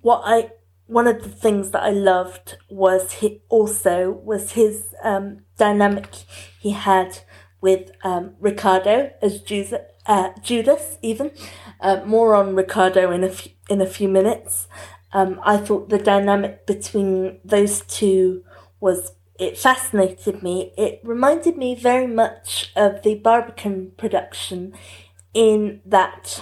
What 0.00 0.22
I 0.24 0.50
one 0.88 1.06
of 1.06 1.22
the 1.22 1.28
things 1.28 1.70
that 1.70 1.84
I 1.84 1.90
loved 1.90 2.56
was 2.68 3.12
he 3.12 3.40
also 3.48 4.10
was 4.10 4.50
his 4.52 4.96
um, 5.04 5.44
dynamic 5.58 6.08
he 6.58 6.70
had 6.70 7.20
with 7.60 7.92
um, 8.02 8.34
Ricardo 8.40 9.12
as 9.22 9.40
Judas, 9.42 9.80
uh, 10.06 10.30
Judas 10.42 10.98
even. 11.02 11.30
Uh, 11.80 12.00
more 12.04 12.34
on 12.34 12.56
Ricardo 12.56 13.12
in 13.12 13.22
a 13.22 13.28
f- 13.28 13.46
in 13.70 13.80
a 13.80 13.86
few 13.86 14.08
minutes. 14.08 14.66
Um, 15.12 15.38
I 15.44 15.56
thought 15.56 15.88
the 15.88 15.98
dynamic 15.98 16.66
between 16.66 17.38
those 17.44 17.82
two 17.82 18.42
was 18.80 19.12
it 19.38 19.58
fascinated 19.58 20.42
me. 20.42 20.72
It 20.76 21.00
reminded 21.02 21.56
me 21.56 21.74
very 21.74 22.06
much 22.06 22.72
of 22.76 23.02
the 23.02 23.16
Barbican 23.16 23.92
production 23.96 24.74
in 25.34 25.80
that 25.84 26.40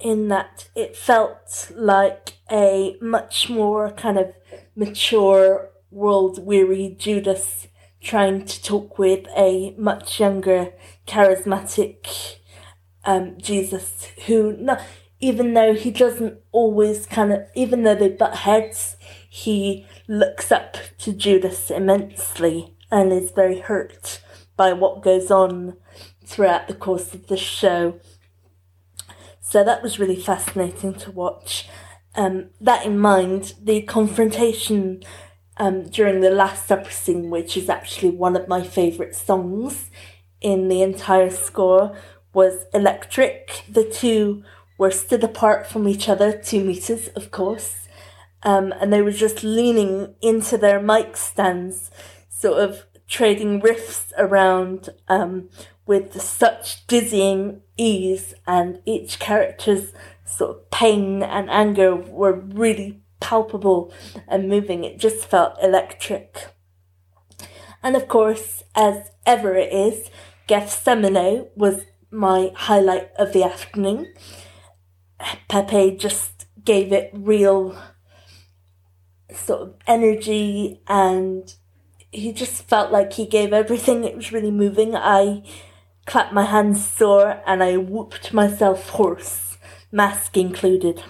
in 0.00 0.28
that 0.28 0.68
it 0.74 0.96
felt 0.96 1.72
like 1.74 2.34
a 2.50 2.96
much 3.00 3.48
more 3.48 3.90
kind 3.92 4.18
of 4.18 4.34
mature, 4.76 5.70
world 5.90 6.44
weary 6.44 6.94
Judas 6.98 7.68
trying 8.02 8.44
to 8.44 8.62
talk 8.62 8.98
with 8.98 9.26
a 9.34 9.74
much 9.78 10.20
younger, 10.20 10.74
charismatic 11.06 12.36
um, 13.04 13.36
Jesus 13.38 14.08
who, 14.26 14.54
no, 14.58 14.78
even 15.20 15.54
though 15.54 15.72
he 15.72 15.90
doesn't 15.90 16.38
always 16.52 17.06
kind 17.06 17.32
of, 17.32 17.46
even 17.54 17.82
though 17.82 17.94
they 17.94 18.10
butt 18.10 18.36
heads, 18.36 18.96
he 19.30 19.86
looks 20.06 20.52
up 20.52 20.76
to 20.98 21.12
Judas 21.12 21.70
immensely 21.70 22.74
and 22.90 23.12
is 23.12 23.30
very 23.30 23.60
hurt 23.60 24.20
by 24.56 24.72
what 24.72 25.02
goes 25.02 25.30
on 25.30 25.76
throughout 26.24 26.68
the 26.68 26.74
course 26.74 27.14
of 27.14 27.26
the 27.26 27.36
show. 27.36 27.98
So 29.40 29.64
that 29.64 29.82
was 29.82 29.98
really 29.98 30.20
fascinating 30.20 30.94
to 30.94 31.10
watch. 31.10 31.68
Um, 32.14 32.50
that 32.60 32.86
in 32.86 32.98
mind, 32.98 33.54
the 33.60 33.82
confrontation 33.82 35.02
um, 35.56 35.84
during 35.84 36.20
the 36.20 36.30
last 36.30 36.66
supper 36.66 36.90
scene, 36.90 37.30
which 37.30 37.56
is 37.56 37.68
actually 37.68 38.10
one 38.10 38.36
of 38.36 38.48
my 38.48 38.62
favourite 38.62 39.14
songs 39.14 39.90
in 40.40 40.68
the 40.68 40.82
entire 40.82 41.30
score, 41.30 41.96
was 42.32 42.64
electric. 42.72 43.64
The 43.68 43.84
two 43.84 44.44
were 44.78 44.90
stood 44.90 45.22
apart 45.22 45.66
from 45.66 45.86
each 45.86 46.08
other, 46.08 46.36
two 46.36 46.64
meters, 46.64 47.08
of 47.08 47.30
course, 47.30 47.83
um, 48.44 48.72
and 48.80 48.92
they 48.92 49.02
were 49.02 49.12
just 49.12 49.42
leaning 49.42 50.14
into 50.20 50.58
their 50.58 50.80
mic 50.80 51.16
stands, 51.16 51.90
sort 52.28 52.58
of 52.58 52.86
trading 53.08 53.60
riffs 53.60 54.12
around 54.18 54.90
um, 55.08 55.48
with 55.86 56.20
such 56.20 56.86
dizzying 56.86 57.62
ease, 57.76 58.34
and 58.46 58.80
each 58.84 59.18
character's 59.18 59.92
sort 60.24 60.56
of 60.56 60.70
pain 60.70 61.22
and 61.22 61.50
anger 61.50 61.94
were 61.94 62.32
really 62.32 63.02
palpable 63.20 63.92
and 64.28 64.48
moving. 64.48 64.84
It 64.84 64.98
just 64.98 65.26
felt 65.26 65.56
electric. 65.62 66.48
And 67.82 67.96
of 67.96 68.08
course, 68.08 68.62
as 68.74 69.10
ever 69.26 69.54
it 69.54 69.72
is, 69.72 70.10
Gethsemane 70.46 71.48
was 71.54 71.82
my 72.10 72.52
highlight 72.54 73.10
of 73.18 73.32
the 73.32 73.44
afternoon. 73.44 74.12
Pepe 75.48 75.96
just 75.96 76.46
gave 76.64 76.92
it 76.92 77.10
real 77.14 77.76
sort 79.36 79.62
of 79.62 79.74
energy 79.86 80.80
and 80.86 81.54
he 82.10 82.32
just 82.32 82.62
felt 82.68 82.92
like 82.92 83.14
he 83.14 83.26
gave 83.26 83.52
everything. 83.52 84.04
It 84.04 84.16
was 84.16 84.32
really 84.32 84.50
moving. 84.50 84.94
I 84.94 85.42
clapped 86.06 86.32
my 86.32 86.44
hands 86.44 86.86
sore 86.86 87.42
and 87.46 87.62
I 87.62 87.76
whooped 87.76 88.32
myself 88.32 88.90
hoarse, 88.90 89.58
mask 89.90 90.36
included. 90.36 91.02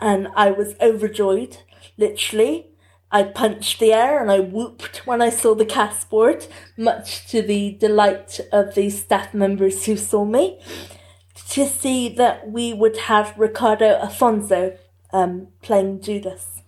And 0.00 0.28
I 0.34 0.50
was 0.50 0.76
overjoyed, 0.80 1.58
literally. 1.98 2.68
I 3.12 3.24
punched 3.24 3.80
the 3.80 3.92
air 3.92 4.20
and 4.20 4.30
I 4.30 4.40
whooped 4.40 5.06
when 5.06 5.20
I 5.20 5.30
saw 5.30 5.54
the 5.54 5.66
cast 5.66 6.08
board, 6.08 6.46
much 6.76 7.26
to 7.28 7.42
the 7.42 7.72
delight 7.72 8.40
of 8.52 8.74
the 8.74 8.88
staff 8.88 9.34
members 9.34 9.84
who 9.84 9.96
saw 9.96 10.24
me, 10.24 10.60
to 11.50 11.66
see 11.66 12.08
that 12.14 12.48
we 12.48 12.72
would 12.72 12.96
have 12.96 13.34
Ricardo 13.36 14.00
Afonso 14.00 14.78
um, 15.12 15.48
playing 15.62 16.00
Judas. 16.00 16.62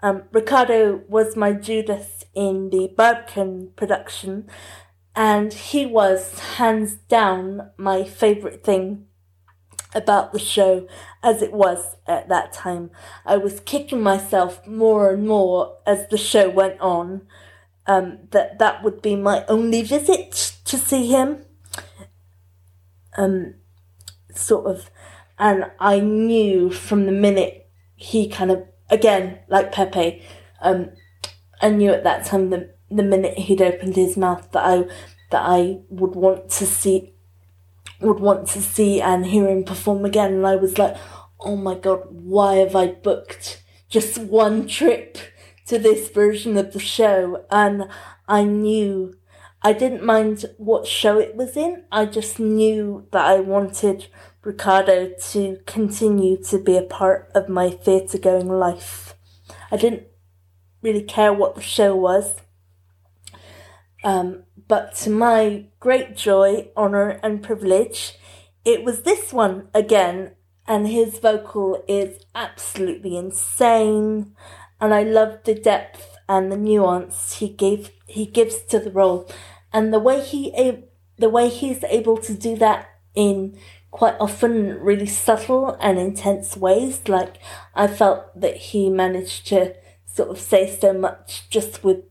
Um, 0.00 0.24
Ricardo 0.32 1.02
was 1.08 1.36
my 1.36 1.52
Judas 1.52 2.24
in 2.34 2.70
the 2.70 2.92
Barbican 2.96 3.70
production, 3.76 4.48
and 5.14 5.52
he 5.52 5.86
was 5.86 6.38
hands 6.56 6.94
down 6.94 7.70
my 7.76 8.02
favourite 8.02 8.64
thing 8.64 9.06
about 9.94 10.32
the 10.32 10.38
show 10.38 10.88
as 11.22 11.42
it 11.42 11.52
was 11.52 11.96
at 12.06 12.28
that 12.28 12.52
time. 12.52 12.90
I 13.24 13.36
was 13.36 13.60
kicking 13.60 14.02
myself 14.02 14.66
more 14.66 15.12
and 15.12 15.26
more 15.26 15.76
as 15.86 16.08
the 16.08 16.18
show 16.18 16.48
went 16.48 16.80
on. 16.80 17.22
Um, 17.84 18.28
that 18.30 18.60
that 18.60 18.84
would 18.84 19.02
be 19.02 19.16
my 19.16 19.44
only 19.48 19.82
visit 19.82 20.56
to 20.64 20.78
see 20.78 21.08
him. 21.08 21.44
Um, 23.16 23.54
sort 24.34 24.66
of, 24.66 24.88
and 25.38 25.70
I 25.78 26.00
knew 26.00 26.70
from 26.70 27.06
the 27.06 27.12
minute 27.12 27.68
he 27.96 28.28
kind 28.28 28.50
of 28.50 28.64
again 28.90 29.38
like 29.48 29.72
Pepe, 29.72 30.22
um, 30.60 30.90
I 31.60 31.70
knew 31.70 31.90
at 31.90 32.04
that 32.04 32.24
time 32.24 32.50
the 32.50 32.74
the 32.90 33.02
minute 33.02 33.38
he'd 33.38 33.62
opened 33.62 33.96
his 33.96 34.16
mouth 34.16 34.50
that 34.52 34.64
I 34.64 34.84
that 35.30 35.42
I 35.44 35.80
would 35.88 36.14
want 36.14 36.50
to 36.50 36.66
see 36.66 37.14
would 38.00 38.20
want 38.20 38.48
to 38.48 38.60
see 38.60 39.00
and 39.00 39.26
hear 39.26 39.48
him 39.48 39.64
perform 39.64 40.04
again. 40.04 40.34
And 40.34 40.46
I 40.46 40.56
was 40.56 40.76
like, 40.78 40.96
oh 41.40 41.56
my 41.56 41.74
god, 41.74 42.02
why 42.10 42.56
have 42.56 42.76
I 42.76 42.88
booked 42.88 43.62
just 43.88 44.18
one 44.18 44.66
trip 44.66 45.18
to 45.66 45.78
this 45.78 46.08
version 46.10 46.56
of 46.56 46.72
the 46.72 46.80
show? 46.80 47.44
And 47.50 47.88
I 48.28 48.44
knew 48.44 49.16
I 49.62 49.72
didn't 49.72 50.04
mind 50.04 50.44
what 50.58 50.86
show 50.86 51.18
it 51.18 51.36
was 51.36 51.56
in. 51.56 51.84
I 51.92 52.06
just 52.06 52.38
knew 52.40 53.06
that 53.12 53.24
I 53.24 53.40
wanted 53.40 54.08
Ricardo 54.44 55.12
to 55.30 55.58
continue 55.66 56.36
to 56.44 56.58
be 56.58 56.76
a 56.76 56.82
part 56.82 57.30
of 57.34 57.48
my 57.48 57.70
theatre 57.70 58.18
going 58.18 58.48
life. 58.48 59.14
I 59.70 59.76
didn't 59.76 60.04
really 60.82 61.02
care 61.02 61.32
what 61.32 61.54
the 61.54 61.62
show 61.62 61.94
was. 61.94 62.34
Um, 64.04 64.42
but 64.66 64.94
to 64.96 65.10
my 65.10 65.66
great 65.78 66.16
joy, 66.16 66.70
honour, 66.76 67.20
and 67.22 67.42
privilege, 67.42 68.18
it 68.64 68.82
was 68.84 69.02
this 69.02 69.32
one 69.32 69.68
again, 69.72 70.32
and 70.66 70.88
his 70.88 71.18
vocal 71.18 71.84
is 71.86 72.24
absolutely 72.34 73.16
insane, 73.16 74.34
and 74.80 74.92
I 74.92 75.04
love 75.04 75.38
the 75.44 75.54
depth 75.54 76.16
and 76.28 76.50
the 76.50 76.56
nuance 76.56 77.34
he 77.34 77.48
gave 77.48 77.90
he 78.06 78.26
gives 78.26 78.62
to 78.62 78.78
the 78.78 78.90
role, 78.90 79.30
and 79.72 79.92
the 79.92 80.00
way 80.00 80.20
he 80.20 80.50
the 81.18 81.28
way 81.28 81.48
he's 81.48 81.84
able 81.84 82.16
to 82.18 82.34
do 82.34 82.56
that 82.56 82.88
in 83.14 83.58
quite 83.92 84.16
often 84.18 84.80
really 84.80 85.06
subtle 85.06 85.76
and 85.80 85.98
intense 85.98 86.56
ways. 86.56 87.06
Like 87.06 87.36
I 87.76 87.86
felt 87.86 88.40
that 88.40 88.56
he 88.56 88.90
managed 88.90 89.46
to 89.48 89.76
sort 90.06 90.30
of 90.30 90.40
say 90.40 90.68
so 90.68 90.92
much 90.92 91.48
just 91.48 91.84
with 91.84 92.02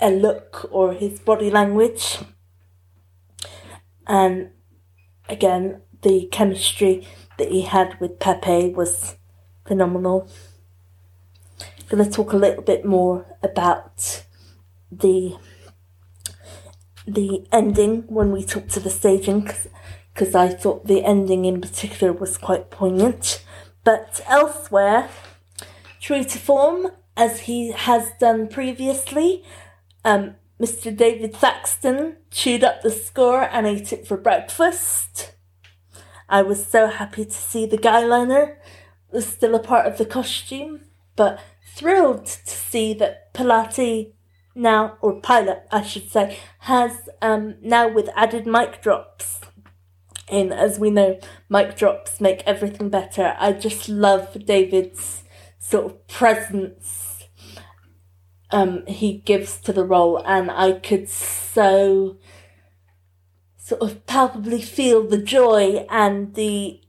a 0.00 0.10
look 0.10 0.68
or 0.70 0.94
his 0.94 1.18
body 1.20 1.50
language. 1.50 2.18
And 4.06 4.50
again, 5.28 5.82
the 6.02 6.28
chemistry 6.30 7.06
that 7.38 7.50
he 7.50 7.62
had 7.62 8.00
with 8.00 8.20
Pepe 8.20 8.70
was 8.70 9.16
phenomenal. 9.66 10.30
I'm 11.60 11.98
going 11.98 12.04
to 12.04 12.10
talk 12.10 12.32
a 12.32 12.36
little 12.36 12.62
bit 12.62 12.84
more 12.84 13.36
about 13.42 14.24
the 14.90 15.36
the 17.06 17.46
ending 17.52 18.02
when 18.08 18.32
we 18.32 18.44
talk 18.44 18.66
to 18.66 18.80
the 18.80 18.90
staging 18.90 19.40
because 19.40 19.68
I 20.34 20.48
thought 20.48 20.86
the 20.86 21.04
ending 21.04 21.44
in 21.44 21.60
particular 21.60 22.12
was 22.12 22.38
quite 22.38 22.70
poignant. 22.70 23.44
But 23.84 24.20
elsewhere, 24.26 25.08
true 26.00 26.24
to 26.24 26.38
form, 26.38 26.88
as 27.16 27.40
he 27.40 27.72
has 27.72 28.10
done 28.18 28.48
previously, 28.48 29.44
um, 30.04 30.36
Mr. 30.60 30.96
David 30.96 31.34
Thaxton 31.34 32.16
chewed 32.30 32.64
up 32.64 32.82
the 32.82 32.90
score 32.90 33.42
and 33.42 33.66
ate 33.66 33.92
it 33.92 34.06
for 34.06 34.16
breakfast. 34.16 35.34
I 36.28 36.42
was 36.42 36.66
so 36.66 36.88
happy 36.88 37.24
to 37.24 37.30
see 37.30 37.66
the 37.66 37.78
guyliner 37.78 38.56
was 39.12 39.26
still 39.26 39.54
a 39.54 39.62
part 39.62 39.86
of 39.86 39.98
the 39.98 40.06
costume, 40.06 40.80
but 41.14 41.38
thrilled 41.74 42.26
to 42.26 42.50
see 42.50 42.94
that 42.94 43.32
Pilate 43.34 44.14
now, 44.54 44.96
or 45.02 45.20
Pilot, 45.20 45.66
I 45.70 45.82
should 45.82 46.10
say, 46.10 46.38
has 46.60 47.08
um, 47.20 47.56
now 47.60 47.86
with 47.86 48.08
added 48.16 48.46
mic 48.46 48.80
drops 48.80 49.40
in. 50.28 50.52
As 50.52 50.78
we 50.78 50.90
know, 50.90 51.18
mic 51.48 51.76
drops 51.76 52.20
make 52.20 52.42
everything 52.46 52.88
better. 52.88 53.34
I 53.38 53.52
just 53.52 53.88
love 53.88 54.44
David's 54.46 55.24
sort 55.58 55.86
of 55.86 56.08
presence 56.08 57.06
um, 58.50 58.86
he 58.86 59.18
gives 59.18 59.58
to 59.62 59.72
the 59.72 59.84
role, 59.84 60.22
and 60.24 60.50
I 60.50 60.72
could 60.72 61.08
so 61.08 62.16
sort 63.56 63.82
of 63.82 64.06
palpably 64.06 64.62
feel 64.62 65.06
the 65.06 65.18
joy 65.18 65.86
and 65.90 66.34
the 66.34 66.80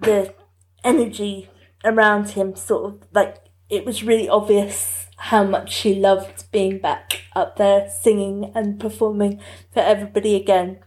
the 0.00 0.34
energy 0.82 1.50
around 1.84 2.30
him. 2.30 2.56
Sort 2.56 2.94
of 2.94 3.08
like 3.12 3.36
it 3.68 3.84
was 3.84 4.02
really 4.02 4.28
obvious 4.28 5.06
how 5.18 5.44
much 5.44 5.80
he 5.80 5.94
loved 5.94 6.50
being 6.52 6.78
back 6.78 7.22
up 7.34 7.56
there 7.56 7.90
singing 7.90 8.52
and 8.54 8.80
performing 8.80 9.40
for 9.72 9.80
everybody 9.80 10.36
again. 10.36 10.78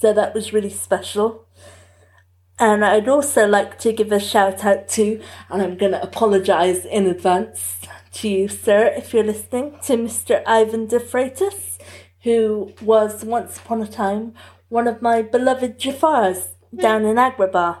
So 0.00 0.12
that 0.12 0.34
was 0.34 0.52
really 0.52 0.70
special. 0.70 1.46
And 2.58 2.84
I'd 2.84 3.08
also 3.08 3.46
like 3.46 3.78
to 3.80 3.92
give 3.92 4.10
a 4.10 4.18
shout 4.18 4.64
out 4.64 4.88
to, 4.88 5.20
and 5.48 5.62
I'm 5.62 5.76
going 5.76 5.92
to 5.92 6.02
apologise 6.02 6.84
in 6.84 7.06
advance 7.06 7.76
to 8.14 8.28
you, 8.28 8.48
sir, 8.48 8.92
if 8.96 9.14
you're 9.14 9.24
listening, 9.24 9.78
to 9.84 9.96
Mr. 9.96 10.42
Ivan 10.46 10.86
De 10.86 10.98
Freitas, 10.98 11.78
who 12.22 12.72
was 12.82 13.24
once 13.24 13.58
upon 13.58 13.80
a 13.80 13.86
time 13.86 14.34
one 14.68 14.86
of 14.86 15.00
my 15.00 15.22
beloved 15.22 15.78
Jafars 15.78 16.48
down 16.74 17.04
in 17.04 17.16
Agrabah. 17.16 17.78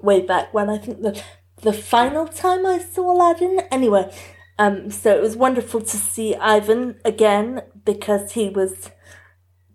Way 0.00 0.20
back 0.20 0.52
when 0.52 0.70
I 0.70 0.78
think 0.78 1.02
the 1.02 1.20
the 1.62 1.72
final 1.72 2.26
time 2.26 2.64
I 2.66 2.78
saw 2.78 3.12
Aladdin. 3.12 3.60
Anyway, 3.70 4.12
um, 4.58 4.90
so 4.90 5.16
it 5.16 5.20
was 5.20 5.34
wonderful 5.34 5.80
to 5.80 5.96
see 5.96 6.36
Ivan 6.36 7.00
again 7.04 7.62
because 7.84 8.32
he 8.32 8.48
was 8.48 8.90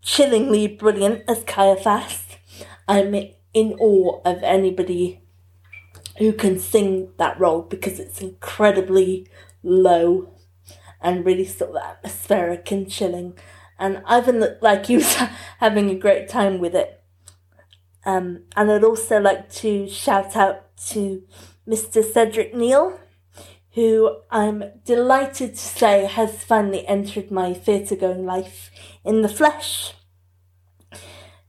chillingly 0.04 0.68
brilliant 0.68 1.24
as 1.28 1.44
Caiaphas. 1.44 2.38
I'm 2.88 3.16
in 3.54 3.74
awe 3.80 4.22
of 4.26 4.44
anybody 4.44 5.22
who 6.18 6.34
can 6.34 6.60
sing 6.60 7.10
that 7.18 7.40
role 7.40 7.62
because 7.62 8.00
it's 8.00 8.22
incredibly 8.22 9.28
low 9.64 10.34
and 11.02 11.26
really 11.26 11.46
sort 11.46 11.72
of 11.72 11.78
atmospheric 11.78 12.70
and 12.72 12.90
chilling. 12.90 13.38
And 13.80 14.04
Ivan 14.06 14.40
looked 14.40 14.62
like 14.62 14.86
he 14.86 14.96
was 14.98 15.16
having 15.60 15.90
a 15.90 15.96
great 15.96 16.30
time 16.30 16.60
with 16.60 16.76
it. 16.76 17.02
Um, 18.06 18.44
and 18.56 18.72
I'd 18.72 18.84
also 18.84 19.20
like 19.20 19.50
to 19.54 19.88
shout 19.88 20.36
out 20.36 20.76
to 20.88 21.24
Mr. 21.68 22.04
Cedric 22.04 22.54
Neal, 22.54 23.00
who 23.74 24.18
I'm 24.30 24.64
delighted 24.86 25.54
to 25.54 25.60
say 25.60 26.06
has 26.06 26.44
finally 26.44 26.88
entered 26.88 27.32
my 27.32 27.54
theatre 27.54 27.96
going 27.96 28.26
life 28.26 28.70
in 29.04 29.22
the 29.22 29.30
flesh 29.30 29.94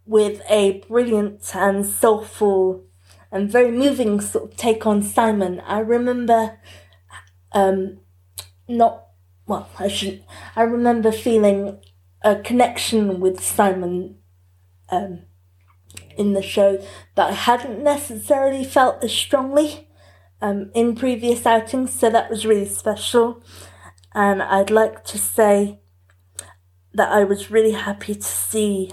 with 0.06 0.40
a 0.48 0.82
brilliant 0.88 1.54
and 1.54 1.84
soulful 1.84 2.84
and 3.30 3.50
very 3.50 3.70
moving 3.70 4.20
sort 4.20 4.52
of 4.52 4.56
take 4.56 4.86
on 4.86 5.02
Simon. 5.02 5.60
I 5.60 5.80
remember 5.80 6.58
um, 7.52 8.00
not 8.68 9.04
well, 9.46 9.68
I 9.78 9.88
should 9.88 10.24
I 10.56 10.62
remember 10.62 11.12
feeling 11.12 11.80
a 12.22 12.36
connection 12.36 13.20
with 13.20 13.44
Simon 13.44 14.16
um, 14.88 15.20
in 16.16 16.32
the 16.32 16.42
show 16.42 16.82
that 17.16 17.30
I 17.30 17.34
hadn't 17.34 17.82
necessarily 17.82 18.64
felt 18.64 19.04
as 19.04 19.12
strongly 19.12 19.83
um, 20.44 20.70
in 20.74 20.94
previous 20.94 21.46
outings, 21.46 21.98
so 21.98 22.10
that 22.10 22.28
was 22.28 22.44
really 22.44 22.68
special. 22.68 23.42
And 24.14 24.42
I'd 24.42 24.70
like 24.70 25.02
to 25.06 25.16
say 25.16 25.80
that 26.92 27.10
I 27.10 27.24
was 27.24 27.50
really 27.50 27.72
happy 27.72 28.14
to 28.14 28.22
see 28.22 28.92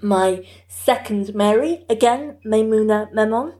my 0.00 0.46
second 0.68 1.34
Mary 1.34 1.84
again, 1.90 2.38
Maimouna 2.46 3.12
Memon. 3.12 3.54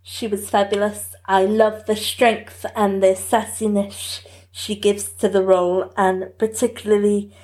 She 0.00 0.28
was 0.28 0.48
fabulous. 0.48 1.16
I 1.26 1.44
love 1.44 1.86
the 1.86 1.96
strength 1.96 2.64
and 2.76 3.02
the 3.02 3.16
sassiness 3.16 4.24
she 4.52 4.76
gives 4.76 5.08
to 5.14 5.28
the 5.28 5.42
role, 5.42 5.92
and 5.96 6.38
particularly, 6.38 7.34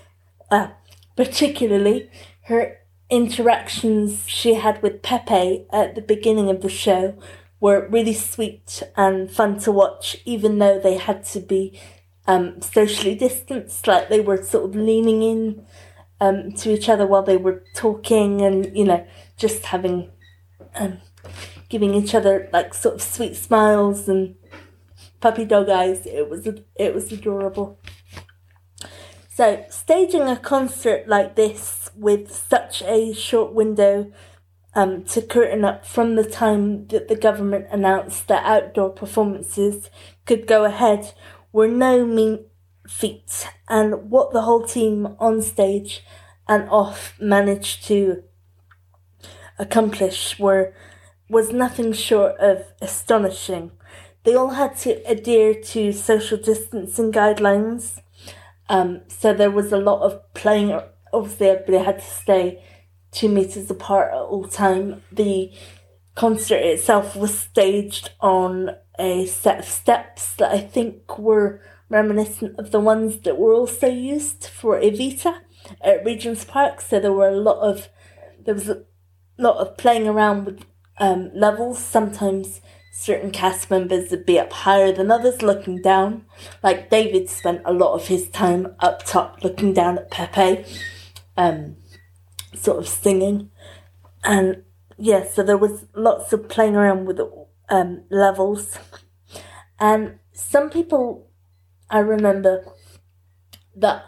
uh, 0.53 0.69
particularly 1.17 2.11
her 2.43 2.79
interactions 3.11 4.29
she 4.29 4.55
had 4.55 4.81
with 4.83 5.03
Pepe 5.03 5.67
at 5.73 5.97
the 5.97 6.01
beginning 6.01 6.49
of 6.49 6.63
the 6.63 6.69
show 6.71 7.19
were 7.65 7.89
really 7.89 8.13
sweet 8.13 8.83
and 8.95 9.31
fun 9.31 9.59
to 9.59 9.73
watch, 9.73 10.19
even 10.27 10.59
though 10.59 10.79
they 10.79 10.99
had 10.99 11.25
to 11.25 11.41
be 11.41 11.81
um, 12.27 12.61
socially 12.61 13.15
distanced, 13.15 13.87
like 13.87 14.11
they 14.11 14.21
were 14.21 14.43
sort 14.43 14.67
of 14.67 14.77
leaning 14.77 15.23
in 15.23 15.67
um, 16.21 16.53
to 16.53 16.71
each 16.75 16.91
other 16.91 17.07
while 17.07 17.23
they 17.23 17.39
were 17.39 17.65
talking, 17.75 18.43
and 18.43 18.77
you 18.77 18.85
know, 18.85 19.07
just 19.39 19.65
having 19.65 20.11
um, 20.75 20.99
giving 21.71 21.95
each 21.95 22.15
other 22.15 22.51
like 22.53 22.75
sort 22.75 22.97
of 22.97 23.01
sweet 23.01 23.35
smiles 23.35 24.11
and 24.11 24.35
puppy 25.23 25.47
dog 25.47 25.71
eyes. 25.71 26.05
It 26.05 26.29
was 26.29 26.47
it 26.75 26.95
was 26.95 27.11
adorable. 27.11 27.79
So 29.31 29.65
staging 29.71 30.29
a 30.29 30.37
concert 30.37 31.09
like 31.09 31.35
this 31.35 31.91
with 31.97 32.31
such 32.31 32.83
a 32.83 33.15
short 33.15 33.55
window 33.55 34.13
um, 34.75 35.05
to 35.05 35.23
curtain 35.23 35.65
up 35.65 35.87
from 35.87 36.17
the 36.17 36.25
time 36.25 36.87
that 36.89 37.09
the 37.09 37.17
government 37.17 37.67
announced 37.71 38.29
that 38.29 38.45
outdoor 38.45 38.91
performances 38.91 39.89
could 40.27 40.47
go 40.47 40.65
ahead 40.65 41.15
were 41.53 41.69
no 41.69 42.05
mean 42.05 42.45
feat, 42.89 43.49
and 43.69 44.11
what 44.11 44.33
the 44.33 44.43
whole 44.43 44.67
team 44.67 45.17
on 45.19 45.41
stage 45.41 46.05
and 46.49 46.69
off 46.69 47.15
managed 47.21 47.85
to 47.87 48.23
accomplish 49.59 50.39
were 50.39 50.75
was 51.29 51.53
nothing 51.53 51.93
short 51.93 52.37
of 52.39 52.65
astonishing. 52.83 53.71
They 54.25 54.35
all 54.35 54.51
had 54.51 54.77
to 54.79 55.03
adhere 55.09 55.55
to 55.55 55.93
social 55.93 56.39
distancing 56.39 57.13
guidelines, 57.13 58.01
um, 58.69 59.03
so 59.09 59.33
there 59.33 59.51
was 59.51 59.73
a 59.73 59.79
lot 59.79 60.03
of 60.03 60.35
playing. 60.35 60.79
Obviously, 61.13 61.49
everybody 61.49 61.85
had 61.85 62.01
to 62.01 62.05
stay 62.05 62.63
two 63.15 63.29
meters 63.29 63.71
apart 63.71 64.13
at 64.13 64.19
all 64.19 64.47
time. 64.47 65.03
The 65.11 65.53
concert 66.15 66.57
itself 66.57 67.17
was 67.17 67.39
staged 67.39 68.11
on 68.21 68.77
a 68.99 69.27
set 69.27 69.61
of 69.61 69.65
steps 69.65 70.35
that 70.37 70.53
I 70.53 70.59
think 70.59 71.19
were 71.19 71.61
reminiscent 71.89 72.59
of 72.59 72.71
the 72.71 72.81
ones 72.81 73.21
that 73.21 73.39
were 73.39 73.55
also 73.55 73.89
used 73.89 74.47
for 74.47 74.79
Evita 74.81 75.41
at 75.81 76.05
Regent's 76.05 76.45
Park. 76.45 76.81
So 76.81 77.01
there 77.01 77.13
were 77.13 77.29
a 77.29 77.41
lot 77.41 77.61
of 77.61 77.89
there 78.45 78.55
was 78.55 78.69
a 78.69 78.85
lot 79.39 79.57
of 79.57 79.77
playing 79.77 80.07
around 80.07 80.45
with 80.45 80.65
um, 80.99 81.31
levels. 81.35 81.79
Sometimes 81.79 82.61
certain 82.93 83.31
cast 83.31 83.71
members 83.71 84.11
would 84.11 84.27
be 84.27 84.39
up 84.39 84.53
higher 84.53 84.93
than 84.93 85.11
others, 85.11 85.43
looking 85.43 85.81
down. 85.83 86.25
Like 86.63 86.91
David 86.91 87.29
spent 87.29 87.63
a 87.65 87.73
lot 87.73 87.95
of 87.95 88.07
his 88.07 88.29
time 88.29 88.75
up 88.81 89.05
top, 89.05 89.43
looking 89.43 89.73
down 89.73 89.99
at 89.99 90.11
Pepe, 90.11 90.65
um, 91.37 91.77
sort 92.57 92.79
of 92.79 92.89
singing, 92.89 93.51
and 94.25 94.63
yeah. 94.99 95.29
So 95.29 95.43
there 95.43 95.59
was 95.59 95.87
lots 95.95 96.33
of 96.33 96.49
playing 96.49 96.77
around 96.77 97.07
with 97.07 97.21
um, 97.69 98.05
levels, 98.11 98.79
and 99.79 100.19
some 100.33 100.71
people 100.71 101.29
I 101.91 101.99
remember 101.99 102.65
that 103.77 104.05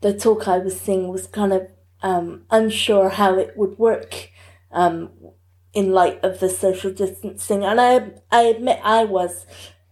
the 0.00 0.14
talk 0.14 0.48
I 0.48 0.58
was 0.58 0.80
seeing 0.80 1.08
was 1.08 1.26
kind 1.26 1.52
of 1.52 1.68
um, 2.02 2.44
unsure 2.50 3.10
how 3.10 3.38
it 3.38 3.56
would 3.56 3.78
work 3.78 4.30
um, 4.72 5.10
in 5.72 5.92
light 5.92 6.22
of 6.24 6.40
the 6.40 6.48
social 6.48 6.90
distancing, 6.90 7.64
and 7.64 7.80
I 7.80 8.12
I 8.30 8.42
admit 8.42 8.80
I 8.82 9.04
was 9.04 9.46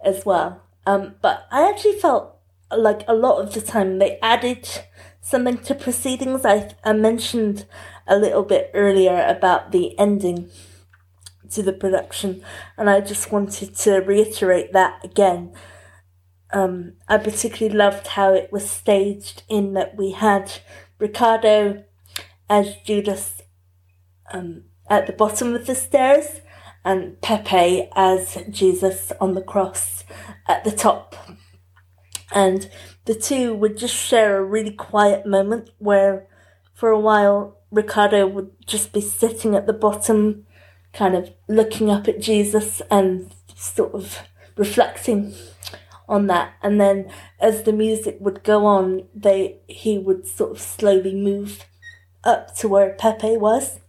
as 0.04 0.24
well. 0.24 0.62
Um, 0.86 1.16
but 1.20 1.46
I 1.50 1.68
actually 1.68 1.98
felt 1.98 2.34
like 2.74 3.02
a 3.06 3.14
lot 3.14 3.40
of 3.42 3.52
the 3.54 3.60
time 3.60 3.98
they 3.98 4.18
added 4.22 4.66
something 5.20 5.58
to 5.58 5.74
proceedings. 5.74 6.44
I 6.44 6.70
I 6.84 6.92
mentioned 6.94 7.66
a 8.08 8.18
little 8.18 8.42
bit 8.42 8.70
earlier 8.74 9.24
about 9.26 9.70
the 9.70 9.98
ending 9.98 10.50
to 11.50 11.62
the 11.62 11.72
production, 11.72 12.42
and 12.76 12.90
I 12.90 13.00
just 13.00 13.30
wanted 13.30 13.76
to 13.76 13.98
reiterate 13.98 14.72
that 14.72 15.04
again. 15.04 15.52
Um, 16.52 16.94
I 17.08 17.18
particularly 17.18 17.76
loved 17.76 18.08
how 18.08 18.32
it 18.32 18.50
was 18.50 18.68
staged 18.68 19.42
in 19.48 19.74
that 19.74 19.96
we 19.96 20.12
had 20.12 20.50
Ricardo 20.98 21.84
as 22.48 22.74
Judas 22.84 23.42
um, 24.32 24.64
at 24.88 25.06
the 25.06 25.12
bottom 25.12 25.54
of 25.54 25.66
the 25.66 25.74
stairs 25.74 26.40
and 26.84 27.20
Pepe 27.20 27.88
as 27.94 28.38
Jesus 28.50 29.12
on 29.20 29.34
the 29.34 29.42
cross 29.42 30.04
at 30.46 30.64
the 30.64 30.70
top. 30.70 31.14
And 32.32 32.70
the 33.04 33.14
two 33.14 33.54
would 33.54 33.76
just 33.76 33.94
share 33.94 34.38
a 34.38 34.44
really 34.44 34.72
quiet 34.72 35.26
moment 35.26 35.70
where, 35.78 36.26
for 36.74 36.88
a 36.88 37.00
while, 37.00 37.57
Ricardo 37.70 38.26
would 38.26 38.50
just 38.66 38.92
be 38.92 39.00
sitting 39.00 39.54
at 39.54 39.66
the 39.66 39.72
bottom, 39.72 40.46
kind 40.92 41.14
of 41.14 41.31
looking 41.48 41.90
up 41.90 42.09
at 42.09 42.20
Jesus 42.20 42.81
and 42.90 43.35
sort 43.54 43.94
of 43.94 44.18
reflecting 44.57 45.35
on 46.09 46.26
that. 46.28 46.54
And 46.62 46.81
then 46.81 47.11
as 47.40 47.64
the 47.64 47.72
music 47.72 48.16
would 48.20 48.42
go 48.42 48.64
on, 48.66 49.04
they 49.14 49.61
he 49.68 49.98
would 49.98 50.26
sort 50.26 50.52
of 50.52 50.61
slowly 50.61 51.14
move 51.14 51.64
up 52.24 52.54
to 52.57 52.68
where 52.68 52.94
Pepe 52.94 53.37
was. 53.37 53.81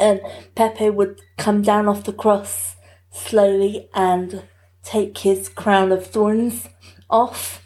And 0.00 0.20
Pepe 0.54 0.90
would 0.90 1.20
come 1.36 1.62
down 1.62 1.88
off 1.88 2.04
the 2.04 2.12
cross 2.12 2.76
slowly 3.10 3.88
and 3.94 4.44
take 4.82 5.18
his 5.18 5.48
crown 5.48 5.92
of 5.92 6.06
thorns 6.06 6.68
off. 7.10 7.64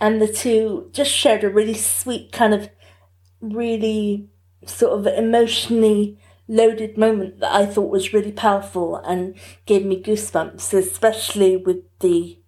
And 0.00 0.20
the 0.20 0.28
two 0.28 0.90
just 0.92 1.10
shared 1.10 1.44
a 1.44 1.48
really 1.48 1.74
sweet 1.74 2.32
kind 2.32 2.54
of 2.54 2.68
really 3.52 4.28
sort 4.66 4.98
of 4.98 5.06
emotionally 5.06 6.18
loaded 6.48 6.96
moment 6.96 7.40
that 7.40 7.52
I 7.52 7.66
thought 7.66 7.90
was 7.90 8.12
really 8.12 8.32
powerful 8.32 8.96
and 8.96 9.34
gave 9.64 9.84
me 9.84 10.02
goosebumps, 10.02 10.72
especially 10.74 11.56
with 11.56 11.84
the 12.00 12.38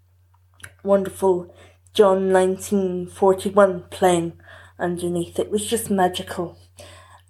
wonderful 0.83 1.55
John 1.95 2.33
1941 2.33 3.85
playing 3.91 4.35
underneath. 4.79 5.39
It 5.39 5.51
was 5.51 5.67
just 5.67 5.91
magical. 5.91 6.59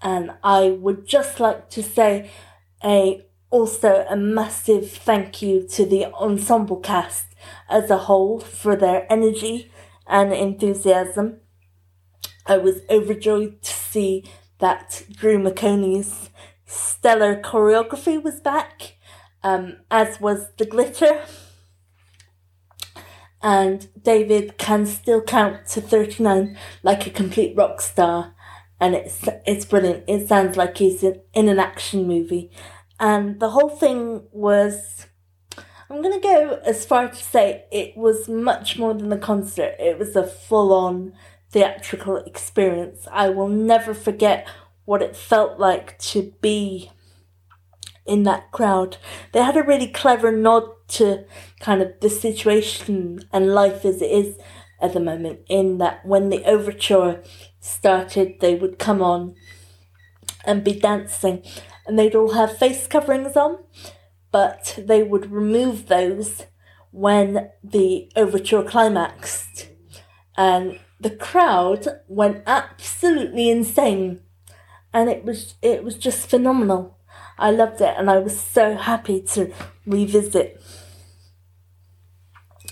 And 0.02 0.33
I 0.44 0.70
would 0.70 1.07
just 1.07 1.40
like 1.40 1.70
to 1.70 1.83
say 1.83 2.31
a 2.85 3.24
also 3.50 4.07
a 4.09 4.16
massive 4.16 4.90
thank 4.90 5.40
you 5.40 5.66
to 5.66 5.87
the 5.87 6.04
ensemble 6.12 6.76
cast 6.76 7.26
as 7.68 7.90
a 7.90 7.96
whole 7.96 8.38
for 8.38 8.76
their 8.76 9.11
energy 9.11 9.70
and 10.07 10.33
enthusiasm. 10.33 11.40
I 12.48 12.58
was 12.58 12.80
overjoyed 12.90 13.62
to 13.62 13.72
see 13.72 14.24
that 14.58 15.04
Drew 15.12 15.38
McOnie's 15.38 16.30
stellar 16.66 17.40
choreography 17.40 18.22
was 18.22 18.40
back, 18.40 18.96
um, 19.42 19.76
as 19.90 20.20
was 20.20 20.48
the 20.56 20.66
glitter 20.66 21.22
and 23.42 23.88
David 24.02 24.58
can 24.58 24.87
still 24.87 25.22
count 25.22 25.66
to 25.68 25.80
39 25.80 26.56
like 26.82 27.06
a 27.06 27.11
complete 27.11 27.56
rock 27.56 27.80
star 27.80 28.34
and 28.80 28.94
it's 28.94 29.26
it's 29.44 29.64
brilliant. 29.64 30.04
It 30.06 30.28
sounds 30.28 30.56
like 30.56 30.78
he's 30.78 31.02
in, 31.02 31.20
in 31.34 31.48
an 31.48 31.58
action 31.58 32.06
movie. 32.06 32.50
And 33.00 33.40
the 33.40 33.50
whole 33.50 33.68
thing 33.68 34.28
was 34.32 35.06
I'm 35.90 36.02
going 36.02 36.20
to 36.20 36.20
go 36.20 36.61
as 36.64 36.84
far 36.84 37.08
to 37.08 37.16
say 37.16 37.64
it 37.72 37.96
was 37.96 38.28
much 38.28 38.78
more 38.78 38.94
than 38.94 39.12
a 39.12 39.18
concert. 39.18 39.74
It 39.78 39.98
was 39.98 40.14
a 40.14 40.26
full-on 40.26 41.14
theatrical 41.50 42.16
experience. 42.16 43.06
I 43.11 43.28
will 43.28 43.48
never 43.48 43.94
forget 43.94 44.48
what 44.84 45.02
it 45.02 45.16
felt 45.16 45.58
like 45.58 45.98
to 45.98 46.32
be 46.40 46.90
in 48.06 48.22
that 48.22 48.50
crowd. 48.52 48.96
They 49.32 49.42
had 49.42 49.56
a 49.56 49.62
really 49.62 49.88
clever 49.88 50.32
nod 50.32 50.64
to 50.88 51.24
kind 51.61 51.82
of 51.82 51.92
the 52.00 52.08
situation 52.08 53.20
and 53.32 53.54
life 53.54 53.84
as 53.84 54.00
it 54.00 54.11
is 54.11 54.38
at 54.80 54.92
the 54.92 55.00
moment, 55.00 55.40
in 55.48 55.78
that 55.78 56.06
when 56.06 56.28
the 56.28 56.44
overture 56.44 57.22
started, 57.61 58.40
they 58.40 58.54
would 58.54 58.78
come 58.78 59.02
on 59.02 59.34
and 60.46 60.64
be 60.64 60.72
dancing, 60.72 61.42
and 61.87 61.98
they'd 61.98 62.14
all 62.14 62.32
have 62.32 62.56
face 62.56 62.87
coverings 62.87 63.37
on, 63.37 63.58
but 64.30 64.78
they 64.78 65.02
would 65.02 65.32
remove 65.32 65.87
those 65.87 66.46
when 66.92 67.50
the 67.62 68.08
overture 68.14 68.62
climaxed. 68.62 69.68
And 70.37 70.78
the 71.00 71.11
crowd 71.11 71.87
went 72.08 72.42
absolutely 72.46 73.50
insane 73.50 74.20
and 74.92 75.08
it 75.08 75.24
was 75.24 75.54
it 75.62 75.84
was 75.84 75.96
just 75.96 76.28
phenomenal 76.28 76.98
I 77.38 77.50
loved 77.52 77.80
it 77.80 77.94
and 77.96 78.11
I 78.11 78.18
was 78.18 78.38
so 78.38 78.74
happy 78.76 79.20
to 79.20 79.52
revisit 79.87 80.61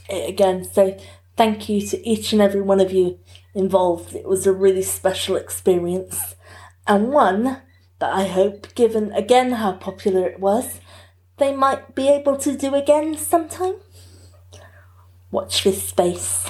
it 0.08 0.28
again. 0.28 0.64
So 0.64 0.98
thank 1.36 1.68
you 1.68 1.80
to 1.86 2.08
each 2.08 2.32
and 2.32 2.42
every 2.42 2.62
one 2.62 2.80
of 2.80 2.92
you 2.92 3.20
involved. 3.54 4.14
It 4.14 4.26
was 4.26 4.46
a 4.46 4.52
really 4.52 4.82
special 4.82 5.36
experience 5.36 6.34
and 6.86 7.10
one 7.10 7.62
that 7.98 8.12
I 8.12 8.26
hope, 8.26 8.74
given 8.74 9.12
again 9.12 9.52
how 9.52 9.72
popular 9.72 10.26
it 10.26 10.40
was, 10.40 10.80
they 11.38 11.54
might 11.54 11.94
be 11.94 12.08
able 12.08 12.36
to 12.38 12.56
do 12.56 12.74
again 12.74 13.16
sometime. 13.16 13.76
Watch 15.30 15.64
this 15.64 15.82
space. 15.82 16.46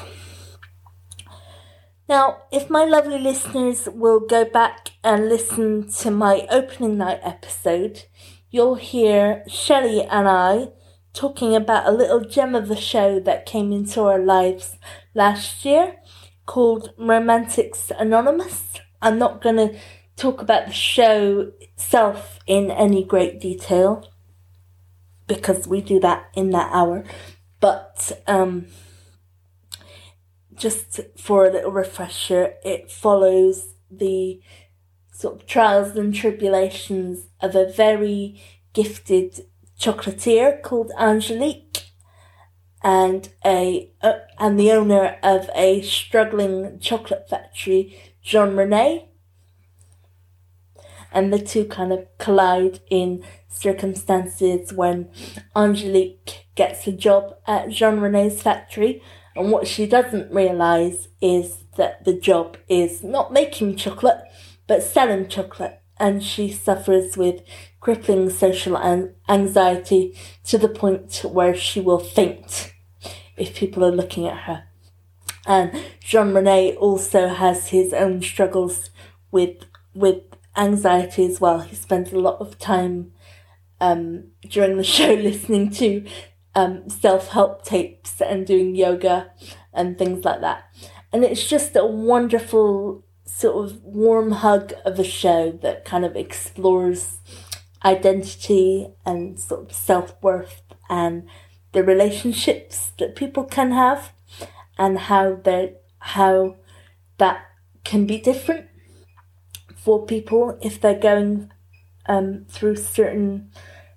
Now, 2.09 2.43
if 2.53 2.71
my 2.71 2.85
lovely 2.85 3.19
listeners 3.19 3.89
will 3.93 4.21
go 4.21 4.45
back 4.45 4.93
and 5.03 5.29
listen 5.29 5.91
to 5.91 6.11
my 6.13 6.47
opening 6.51 6.97
night 6.97 7.19
episode, 7.23 8.05
you'll 8.49 8.77
hear 8.77 9.43
Shelley 9.49 10.03
and 10.03 10.29
I 10.29 10.69
talking 11.13 11.57
about 11.57 11.89
a 11.89 11.91
little 11.91 12.21
gem 12.21 12.55
of 12.55 12.69
the 12.69 12.77
show 12.77 13.19
that 13.21 13.45
came 13.45 13.73
into 13.73 14.03
our 14.03 14.21
lives 14.21 14.77
last 15.15 15.65
year 15.65 15.97
called 16.45 16.95
Romantics 16.97 17.91
Anonymous. 17.99 18.75
I'm 19.03 19.19
not 19.19 19.43
going 19.43 19.57
to 19.57 19.77
talk 20.15 20.41
about 20.41 20.67
the 20.67 20.73
show 20.73 21.51
itself 21.61 22.39
in 22.47 22.71
any 22.71 23.03
great 23.03 23.41
detail 23.41 24.09
because 25.27 25.67
we 25.67 25.81
do 25.81 25.99
that 26.01 26.31
in 26.35 26.51
that 26.51 26.71
hour, 26.73 27.05
but 27.59 28.13
um, 28.29 28.67
just 30.57 31.01
for 31.17 31.47
a 31.47 31.51
little 31.51 31.71
refresher, 31.71 32.55
it 32.65 32.91
follows 32.91 33.75
the 33.91 34.41
sort 35.13 35.41
of 35.41 35.47
trials 35.47 35.97
and 35.97 36.15
tribulations 36.15 37.27
of 37.41 37.55
a 37.55 37.71
very 37.71 38.41
gifted 38.73 39.47
chocolatier 39.79 40.63
called 40.63 40.93
Angelique 40.99 41.85
and 42.83 43.31
a 43.45 43.91
uh, 44.03 44.19
and 44.39 44.59
the 44.59 44.71
owner 44.71 45.19
of 45.23 45.51
a 45.55 45.83
struggling 45.83 46.79
chocolate 46.79 47.29
factory, 47.29 47.99
Jean 48.23 48.57
Rene. 48.57 49.09
And 51.13 51.33
the 51.33 51.39
two 51.39 51.65
kind 51.65 51.93
of 51.93 52.07
collide 52.19 52.81
in 52.91 53.25
circumstances 53.49 54.73
when 54.73 55.09
Angelique 55.55 56.47
gets 56.55 56.87
a 56.87 56.93
job 56.93 57.37
at 57.47 57.71
Jean 57.71 58.01
Rene's 58.01 58.43
factory 58.43 59.03
and 59.37 59.51
what 59.53 59.67
she 59.67 59.87
doesn't 59.87 60.33
realise 60.33 61.09
is 61.21 61.65
that 61.77 62.05
the 62.05 62.15
job 62.15 62.57
is 62.69 63.03
not 63.03 63.33
making 63.33 63.77
chocolate, 63.77 64.23
but 64.67 64.83
selling 64.83 65.29
chocolate. 65.29 65.81
and 65.99 66.23
she 66.23 66.53
suffers 66.53 67.17
with 67.17 67.43
crippling 67.81 68.29
social 68.29 68.77
an- 68.77 69.15
anxiety 69.29 70.15
to 70.45 70.59
the 70.59 70.69
point 70.69 71.23
where 71.25 71.55
she 71.55 71.81
will 71.81 71.99
faint 71.99 72.73
if 73.37 73.55
people 73.55 73.85
are 73.85 73.93
looking 73.93 74.27
at 74.27 74.41
her. 74.41 74.65
And 75.47 75.73
Jean 76.01 76.35
Rene 76.35 76.75
also 76.77 77.29
has 77.29 77.69
his 77.69 77.93
own 77.93 78.21
struggles 78.23 78.91
with 79.31 79.65
with 79.95 80.23
anxiety 80.57 81.25
as 81.27 81.41
well. 81.41 81.61
He 81.61 81.77
spends 81.77 82.13
a 82.13 82.19
lot 82.19 82.41
of 82.41 82.59
time 82.59 83.13
um, 83.81 84.25
during 84.49 84.77
the 84.77 84.85
show 84.97 85.15
listening 85.15 85.71
to 85.71 86.05
um, 86.57 86.89
self 86.89 87.29
help 87.29 87.65
tapes 87.65 88.21
and 88.21 88.47
doing 88.47 88.75
yoga 88.75 89.31
and 89.73 89.97
things 89.97 90.25
like 90.25 90.41
that. 90.41 90.65
And 91.13 91.23
it's 91.23 91.47
just 91.47 91.77
a 91.77 91.85
wonderful 91.85 93.05
sort 93.25 93.67
of 93.71 93.85
warm 93.85 94.33
hug 94.33 94.73
of 94.85 94.99
a 94.99 95.05
show 95.05 95.53
that 95.63 95.85
kind 95.85 96.05
of 96.05 96.17
explores 96.17 97.19
identity 97.85 98.89
and 99.05 99.39
sort 99.39 99.69
of 99.69 99.77
self 99.77 100.15
worth 100.23 100.63
and 100.89 101.29
the 101.73 101.85
relationships 101.85 102.93
that 102.99 103.15
people 103.15 103.45
can 103.45 103.73
have 103.73 104.13
and 104.79 104.99
how 104.99 105.35
they 105.35 105.75
how 105.99 106.57
that 107.19 107.45
can 107.85 108.07
be 108.07 108.19
different 108.19 108.67
for 109.77 110.07
people 110.07 110.59
if 110.63 110.81
they're 110.81 110.99
going 110.99 111.51
um, 112.07 112.47
through 112.49 112.77
certain 112.77 113.51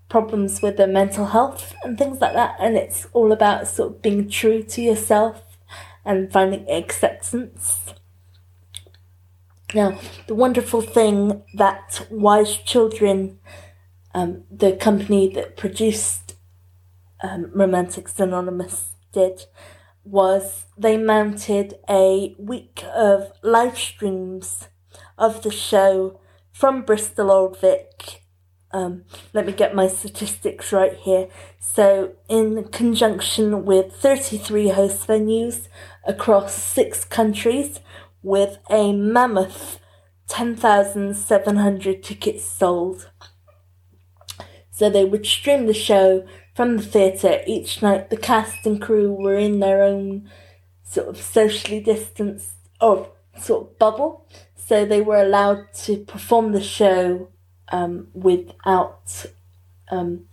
problems 0.09 0.61
with 0.61 0.77
their 0.77 0.87
mental 0.87 1.27
health 1.27 1.75
and 1.83 1.97
things 1.97 2.19
like 2.19 2.33
that. 2.33 2.55
And 2.59 2.75
it's 2.75 3.07
all 3.13 3.31
about 3.31 3.67
sort 3.67 3.91
of 3.91 4.01
being 4.01 4.29
true 4.29 4.63
to 4.63 4.81
yourself 4.81 5.43
and 6.03 6.31
finding 6.31 6.69
acceptance. 6.69 7.93
Now, 9.75 9.99
the 10.27 10.33
wonderful 10.33 10.81
thing 10.81 11.43
that 11.53 12.07
Wise 12.09 12.57
Children, 12.57 13.39
um, 14.15 14.43
the 14.49 14.75
company 14.75 15.31
that 15.33 15.57
produced 15.57 16.35
um, 17.21 17.51
Romantics 17.53 18.19
Anonymous, 18.19 18.95
did 19.11 19.45
was 20.03 20.65
they 20.75 20.97
mounted 20.97 21.75
a 21.87 22.35
week 22.39 22.83
of 22.95 23.31
live 23.43 23.77
streams 23.77 24.69
of 25.19 25.43
the 25.43 25.51
show 25.51 26.19
from 26.51 26.81
Bristol 26.81 27.29
Old 27.29 27.59
Vic. 27.59 28.23
Um, 28.71 29.05
let 29.34 29.45
me 29.45 29.51
get 29.51 29.73
my 29.73 29.88
statistics 29.88 30.71
right 30.71 30.93
here. 30.93 31.27
So, 31.60 32.13
in 32.27 32.65
conjunction 32.65 33.65
with 33.65 33.93
33 33.93 34.69
host 34.69 35.08
venues 35.08 35.67
across 36.05 36.53
six 36.53 37.03
countries, 37.03 37.79
with 38.21 38.60
a 38.69 38.93
mammoth 38.93 39.79
10,700 40.27 42.03
tickets 42.03 42.45
sold. 42.45 43.10
So, 44.71 44.89
they 44.89 45.05
would 45.05 45.25
stream 45.25 45.65
the 45.65 45.73
show 45.73 46.27
from 46.55 46.77
the 46.77 46.84
theatre 46.84 47.41
each 47.47 47.82
night. 47.82 48.10
The 48.10 48.17
cast 48.17 48.65
and 48.65 48.82
crew 48.82 49.12
were 49.12 49.38
in 49.38 49.60
their 49.60 49.82
own 49.82 50.29
sort 50.84 51.08
of 51.08 51.17
socially 51.17 51.79
distanced 51.79 52.51
or 52.82 53.10
sort 53.38 53.67
of 53.67 53.79
bubble 53.79 54.27
so 54.55 54.86
they 54.86 55.01
were 55.01 55.21
allowed 55.21 55.73
to 55.73 55.97
perform 55.97 56.51
the 56.51 56.62
show 56.62 57.29
um, 57.71 58.08
without 58.13 59.25
um, 59.91 60.25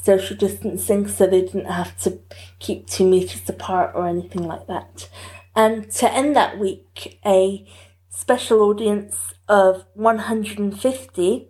social 0.00 0.36
distancing, 0.36 1.08
so 1.08 1.26
they 1.26 1.40
didn't 1.40 1.70
have 1.70 1.98
to 2.02 2.18
keep 2.58 2.86
two 2.86 3.08
meters 3.08 3.48
apart 3.48 3.92
or 3.94 4.06
anything 4.06 4.42
like 4.42 4.66
that. 4.66 5.08
And 5.56 5.90
to 5.92 6.12
end 6.12 6.36
that 6.36 6.58
week, 6.58 7.18
a 7.24 7.66
special 8.10 8.60
audience 8.62 9.34
of 9.48 9.84
150 9.94 11.48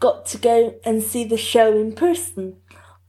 got 0.00 0.26
to 0.26 0.38
go 0.38 0.74
and 0.84 1.02
see 1.02 1.24
the 1.24 1.36
show 1.36 1.76
in 1.76 1.94
person 1.94 2.56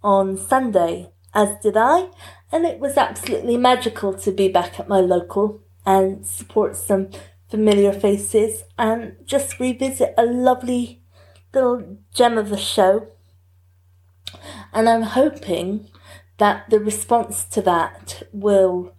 on 0.04 0.38
Sunday, 0.38 1.12
as 1.34 1.50
did 1.62 1.76
I, 1.76 2.10
and 2.52 2.65
it 2.65 2.80
was 2.80 2.95
absolutely 2.95 3.58
magical 3.58 4.13
to 4.13 4.32
be 4.32 4.48
back 4.48 4.80
at 4.80 4.88
my 4.88 5.00
local 5.00 5.62
and 5.86 6.26
support 6.26 6.76
some 6.76 7.10
familiar 7.49 7.93
faces 7.93 8.63
and 8.77 9.15
just 9.25 9.60
revisit 9.60 10.13
a 10.17 10.25
lovely 10.25 11.01
little 11.53 11.97
gem 12.13 12.38
of 12.38 12.51
a 12.51 12.58
show. 12.58 13.08
And 14.73 14.89
I'm 14.89 15.03
hoping 15.03 15.89
that 16.38 16.69
the 16.69 16.79
response 16.79 17.45
to 17.45 17.62
that 17.62 18.23
will 18.34 18.93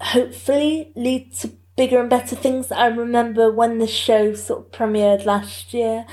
hopefully 0.00 0.92
lead 0.94 1.34
to 1.34 1.52
bigger 1.76 2.00
and 2.00 2.10
better 2.10 2.36
things. 2.36 2.70
I 2.70 2.86
remember 2.86 3.50
when 3.50 3.78
the 3.78 3.86
show 3.86 4.34
sort 4.34 4.66
of 4.66 4.72
premiered 4.72 5.24
last 5.24 5.74
year, 5.74 6.06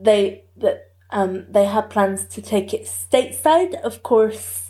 they 0.00 0.44
that 0.56 0.92
um 1.10 1.46
they 1.50 1.66
had 1.66 1.90
plans 1.90 2.24
to 2.26 2.42
take 2.42 2.72
it 2.72 2.84
stateside. 2.84 3.74
Of 3.82 4.02
course, 4.02 4.67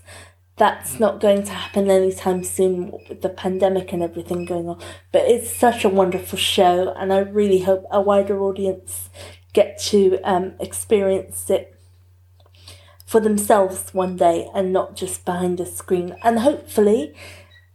that's 0.59 0.99
not 0.99 1.21
going 1.21 1.45
to 1.45 1.53
happen 1.53 1.91
anytime 1.91 2.43
soon 2.45 2.93
with 3.09 3.23
the 3.23 3.29
pandemic 3.29 3.93
and 3.93 4.03
everything 4.03 4.45
going 4.45 4.69
on. 4.69 4.81
But 5.13 5.23
it's 5.23 5.51
such 5.51 5.85
a 5.85 5.89
wonderful 5.89 6.39
show, 6.39 6.93
and 6.97 7.13
I 7.13 7.19
really 7.19 7.61
hope 7.61 7.87
a 7.91 8.01
wider 8.01 8.41
audience 8.41 9.09
get 9.53 9.79
to 9.79 10.19
um, 10.23 10.55
experience 10.61 11.49
it 11.49 11.75
for 13.07 13.21
themselves 13.21 13.95
one 13.95 14.17
day 14.17 14.49
and 14.55 14.73
not 14.73 14.95
just 14.95 15.25
behind 15.25 15.61
a 15.61 15.67
screen. 15.67 16.15
And 16.23 16.41
hopefully, 16.41 17.15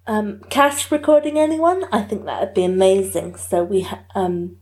um, 0.06 0.41
cast 0.50 0.91
recording 0.91 1.39
anyone, 1.39 1.86
I 1.91 2.02
think 2.02 2.26
that 2.26 2.39
would 2.39 2.54
be 2.54 2.65
amazing. 2.65 3.36
So 3.38 3.63
we 3.63 3.82
ha- 3.82 4.04
um, 4.13 4.58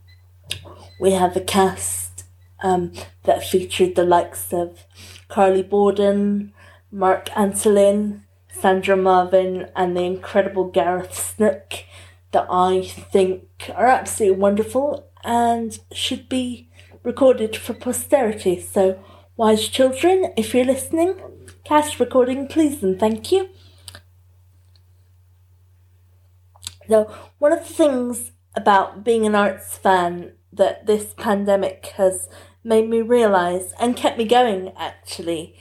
we 1.00 1.12
have 1.12 1.36
a 1.36 1.42
cast 1.42 2.24
um, 2.62 2.94
that 3.24 3.44
featured 3.44 3.96
the 3.96 4.04
likes 4.04 4.54
of 4.54 4.86
Carly 5.28 5.64
Bawden. 5.64 6.52
Marc 6.92 7.30
Antolin, 7.30 8.22
Sandra 8.52 8.98
Marvin, 8.98 9.70
and 9.76 9.96
the 9.96 10.02
incredible 10.02 10.66
Gareth 10.66 11.14
Snook 11.14 11.86
that 12.32 12.48
I 12.50 12.84
think 12.84 13.72
are 13.76 13.88
absolutely 13.88 14.38
wonderful 14.38 15.10
and 15.24 15.80
should 15.94 16.28
be 16.28 16.70
recorded 17.04 17.56
for 17.56 17.74
posterity. 17.74 18.60
So, 18.60 19.04
wise 19.38 19.68
children, 19.68 20.34
if 20.38 20.54
you're 20.54 20.66
listening, 20.66 21.16
cast 21.64 22.00
recording, 22.00 22.48
please 22.48 22.84
and 22.84 23.00
thank 23.00 23.32
you. 23.32 23.50
So, 26.90 27.10
one 27.40 27.54
of 27.54 27.60
the 27.60 27.74
things 27.74 28.32
about 28.56 29.04
being 29.04 29.26
an 29.26 29.36
arts 29.36 29.78
fan 29.78 30.34
that 30.52 30.86
this 30.86 31.14
pandemic 31.18 31.86
has 31.96 32.28
made 32.64 32.90
me 32.90 33.02
realise 33.02 33.74
and 33.80 33.96
kept 33.96 34.18
me 34.18 34.26
going 34.26 34.74
actually 34.78 35.56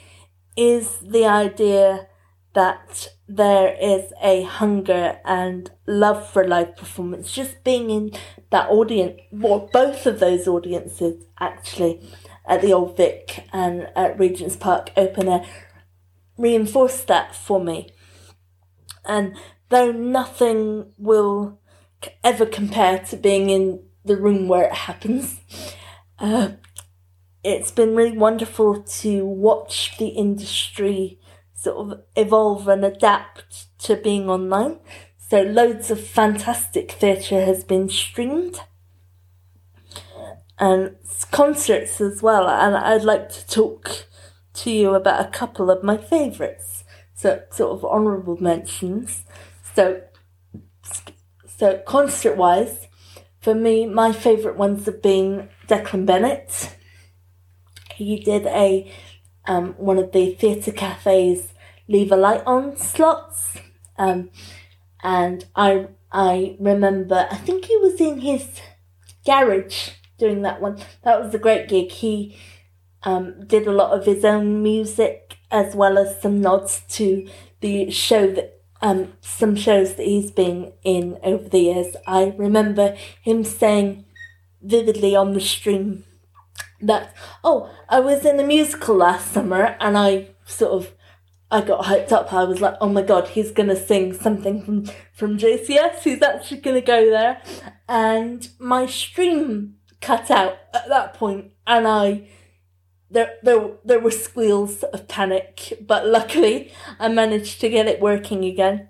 is 0.61 0.99
the 0.99 1.25
idea 1.25 2.07
that 2.53 3.09
there 3.27 3.75
is 3.81 4.12
a 4.23 4.42
hunger 4.42 5.18
and 5.25 5.70
love 5.87 6.29
for 6.29 6.46
live 6.46 6.77
performance. 6.77 7.33
Just 7.33 7.64
being 7.64 7.88
in 7.88 8.11
that 8.51 8.68
audience, 8.68 9.18
well, 9.33 9.70
both 9.73 10.05
of 10.05 10.20
those 10.20 10.46
audiences 10.46 11.25
actually, 11.38 12.07
at 12.46 12.61
the 12.61 12.75
Old 12.75 12.94
Vic 12.94 13.46
and 13.55 13.88
at 13.96 14.18
Regent's 14.18 14.57
Park 14.57 14.90
Open 14.99 15.29
Air, 15.29 15.46
reinforced 16.37 17.07
that 17.07 17.35
for 17.35 17.64
me. 17.64 17.94
And 19.07 19.37
though 19.70 19.92
nothing 19.92 20.92
will 20.99 21.59
ever 22.23 22.44
compare 22.44 22.99
to 22.99 23.16
being 23.16 23.49
in 23.49 23.83
the 24.05 24.16
room 24.16 24.46
where 24.46 24.64
it 24.64 24.75
happens, 24.75 25.40
uh, 26.18 26.51
it's 27.42 27.70
been 27.70 27.94
really 27.94 28.16
wonderful 28.16 28.83
to 28.83 29.24
watch 29.24 29.96
the 29.98 30.09
industry 30.09 31.18
sort 31.55 31.92
of 31.92 32.00
evolve 32.16 32.68
and 32.68 32.85
adapt 32.85 33.66
to 33.81 33.96
being 33.96 34.29
online. 34.29 34.79
So 35.18 35.42
loads 35.42 35.90
of 35.90 36.05
fantastic 36.05 36.92
theatre 36.92 37.44
has 37.44 37.64
been 37.64 37.88
streamed 37.88 38.61
and 40.59 40.96
concerts 41.31 42.00
as 42.00 42.22
well. 42.22 42.48
And 42.48 42.76
I'd 42.76 43.05
like 43.05 43.29
to 43.31 43.46
talk 43.46 44.07
to 44.55 44.70
you 44.70 44.94
about 44.94 45.24
a 45.24 45.31
couple 45.31 45.70
of 45.70 45.83
my 45.83 45.96
favourites. 45.96 46.85
So 47.14 47.42
sort 47.50 47.72
of 47.72 47.85
honourable 47.85 48.38
mentions. 48.40 49.24
So 49.74 50.03
so 51.59 51.79
concert 51.87 52.37
wise, 52.37 52.88
for 53.40 53.55
me, 53.55 53.87
my 53.87 54.12
favourite 54.12 54.57
ones 54.57 54.87
have 54.87 55.03
been 55.03 55.50
Declan 55.68 56.07
Bennett 56.07 56.74
he 58.04 58.18
did 58.20 58.46
a 58.46 58.90
um, 59.46 59.74
one 59.74 59.98
of 59.98 60.12
the 60.12 60.34
theatre 60.34 60.72
cafes 60.72 61.52
leave 61.88 62.12
a 62.12 62.16
light 62.16 62.42
on 62.46 62.76
slots, 62.76 63.56
um, 63.98 64.30
and 65.02 65.46
I 65.56 65.88
I 66.12 66.56
remember 66.60 67.26
I 67.30 67.36
think 67.36 67.66
he 67.66 67.76
was 67.76 68.00
in 68.00 68.20
his 68.20 68.60
garage 69.24 69.90
doing 70.18 70.42
that 70.42 70.60
one. 70.60 70.78
That 71.02 71.22
was 71.22 71.34
a 71.34 71.38
great 71.38 71.68
gig. 71.68 71.90
He 71.90 72.36
um, 73.02 73.46
did 73.46 73.66
a 73.66 73.72
lot 73.72 73.98
of 73.98 74.06
his 74.06 74.24
own 74.24 74.62
music 74.62 75.36
as 75.50 75.74
well 75.74 75.98
as 75.98 76.20
some 76.20 76.40
nods 76.40 76.82
to 76.90 77.28
the 77.60 77.90
show 77.90 78.30
that 78.32 78.60
um, 78.82 79.12
some 79.20 79.56
shows 79.56 79.94
that 79.94 80.06
he's 80.06 80.30
been 80.30 80.72
in 80.82 81.18
over 81.22 81.48
the 81.48 81.58
years. 81.58 81.96
I 82.06 82.34
remember 82.36 82.96
him 83.22 83.44
saying 83.44 84.04
vividly 84.62 85.16
on 85.16 85.32
the 85.32 85.40
stream 85.40 86.04
that 86.83 87.14
oh 87.45 87.71
I 87.88 88.01
was 88.01 88.25
in 88.25 88.40
a 88.40 88.45
musical 88.45 88.97
last 88.97 89.33
summer 89.33 89.77
and 89.81 89.97
I 89.99 90.31
sort 90.47 90.73
of 90.73 90.93
I 91.53 91.62
got 91.62 91.87
hyped 91.87 92.12
up. 92.12 92.33
I 92.33 92.45
was 92.45 92.61
like, 92.61 92.77
oh 92.81 92.88
my 92.88 93.03
god, 93.03 93.29
he's 93.29 93.51
gonna 93.51 93.75
sing 93.75 94.12
something 94.12 94.62
from 94.62 94.85
from 95.12 95.38
JCS. 95.38 96.03
He's 96.03 96.23
actually 96.23 96.61
gonna 96.61 96.81
go 96.81 97.11
there, 97.11 97.43
and 97.88 98.49
my 98.59 98.87
stream 98.87 99.75
cut 100.01 100.31
out 100.31 100.59
at 100.73 100.88
that 100.88 101.14
point, 101.14 101.53
and 101.66 101.88
I 101.88 102.29
there 103.11 103.35
there 103.43 103.73
there 103.85 103.99
were 103.99 104.12
squeals 104.12 104.85
of 104.85 105.09
panic, 105.09 105.73
but 105.85 106.07
luckily 106.07 106.73
I 107.01 107.09
managed 107.09 107.61
to 107.62 107.69
get 107.69 107.88
it 107.88 108.01
working 108.01 108.45
again. 108.45 108.88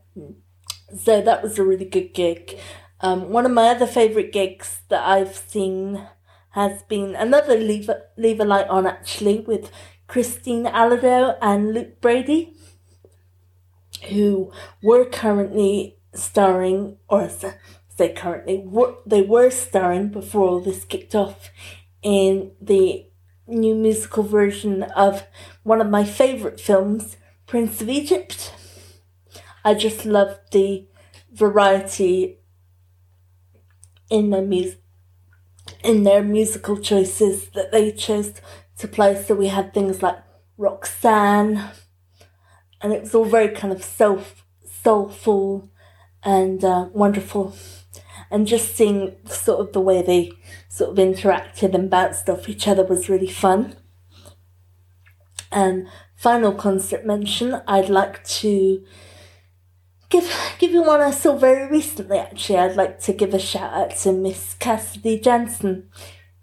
So 0.98 1.22
that 1.22 1.42
was 1.42 1.58
a 1.58 1.64
really 1.64 1.86
good 1.86 2.12
gig. 2.12 2.58
Um, 3.00 3.30
one 3.30 3.46
of 3.46 3.52
my 3.52 3.68
other 3.68 3.86
favourite 3.86 4.32
gigs 4.32 4.80
that 4.88 5.06
I've 5.06 5.34
seen 5.34 6.06
has 6.50 6.82
been 6.84 7.14
another 7.14 7.56
Leave 7.56 7.90
Leave 8.16 8.40
a 8.40 8.44
Light 8.44 8.68
On 8.68 8.86
actually 8.86 9.40
with 9.40 9.70
Christine 10.06 10.64
Allado 10.64 11.36
and 11.40 11.72
Luke 11.72 12.00
Brady, 12.00 12.54
who 14.08 14.52
were 14.82 15.04
currently 15.04 15.98
starring, 16.14 16.96
or 17.08 17.28
say 17.28 18.12
currently, 18.12 18.58
were, 18.58 18.96
they 19.06 19.22
were 19.22 19.50
starring 19.50 20.08
before 20.08 20.48
all 20.48 20.60
this 20.60 20.84
kicked 20.84 21.14
off 21.14 21.50
in 22.02 22.52
the 22.60 23.06
new 23.46 23.74
musical 23.74 24.22
version 24.22 24.82
of 24.82 25.26
one 25.62 25.80
of 25.80 25.88
my 25.88 26.04
favourite 26.04 26.60
films, 26.60 27.16
Prince 27.46 27.80
of 27.80 27.88
Egypt. 27.88 28.52
I 29.64 29.74
just 29.74 30.04
love 30.04 30.38
the 30.50 30.86
variety 31.32 32.38
in 34.08 34.30
their 34.30 34.42
music 34.42 34.79
in 35.82 36.04
their 36.04 36.22
musical 36.22 36.76
choices 36.78 37.48
that 37.50 37.72
they 37.72 37.92
chose 37.92 38.34
to 38.78 38.88
play. 38.88 39.22
So 39.22 39.34
we 39.34 39.48
had 39.48 39.72
things 39.72 40.02
like 40.02 40.18
Roxanne, 40.56 41.70
and 42.80 42.92
it 42.92 43.02
was 43.02 43.14
all 43.14 43.24
very 43.24 43.48
kind 43.48 43.72
of 43.72 43.82
self 43.82 44.44
soulful 44.82 45.70
and 46.22 46.64
uh, 46.64 46.88
wonderful. 46.92 47.54
And 48.30 48.46
just 48.46 48.76
seeing 48.76 49.16
sort 49.26 49.60
of 49.60 49.72
the 49.72 49.80
way 49.80 50.02
they 50.02 50.32
sort 50.68 50.90
of 50.90 50.96
interacted 50.96 51.74
and 51.74 51.90
bounced 51.90 52.28
off 52.28 52.48
each 52.48 52.68
other 52.68 52.84
was 52.84 53.08
really 53.08 53.28
fun. 53.28 53.74
And 55.50 55.88
final 56.16 56.52
concert 56.52 57.04
mention, 57.04 57.60
I'd 57.66 57.88
like 57.88 58.22
to 58.24 58.84
give 60.10 60.30
give 60.58 60.72
you 60.72 60.82
one 60.82 61.00
I 61.00 61.12
saw 61.12 61.36
very 61.36 61.70
recently. 61.70 62.18
Actually, 62.18 62.58
I'd 62.58 62.76
like 62.76 63.00
to 63.00 63.12
give 63.12 63.32
a 63.32 63.38
shout 63.38 63.72
out 63.72 63.96
to 63.98 64.12
Miss 64.12 64.54
Cassidy 64.54 65.18
Janson, 65.18 65.88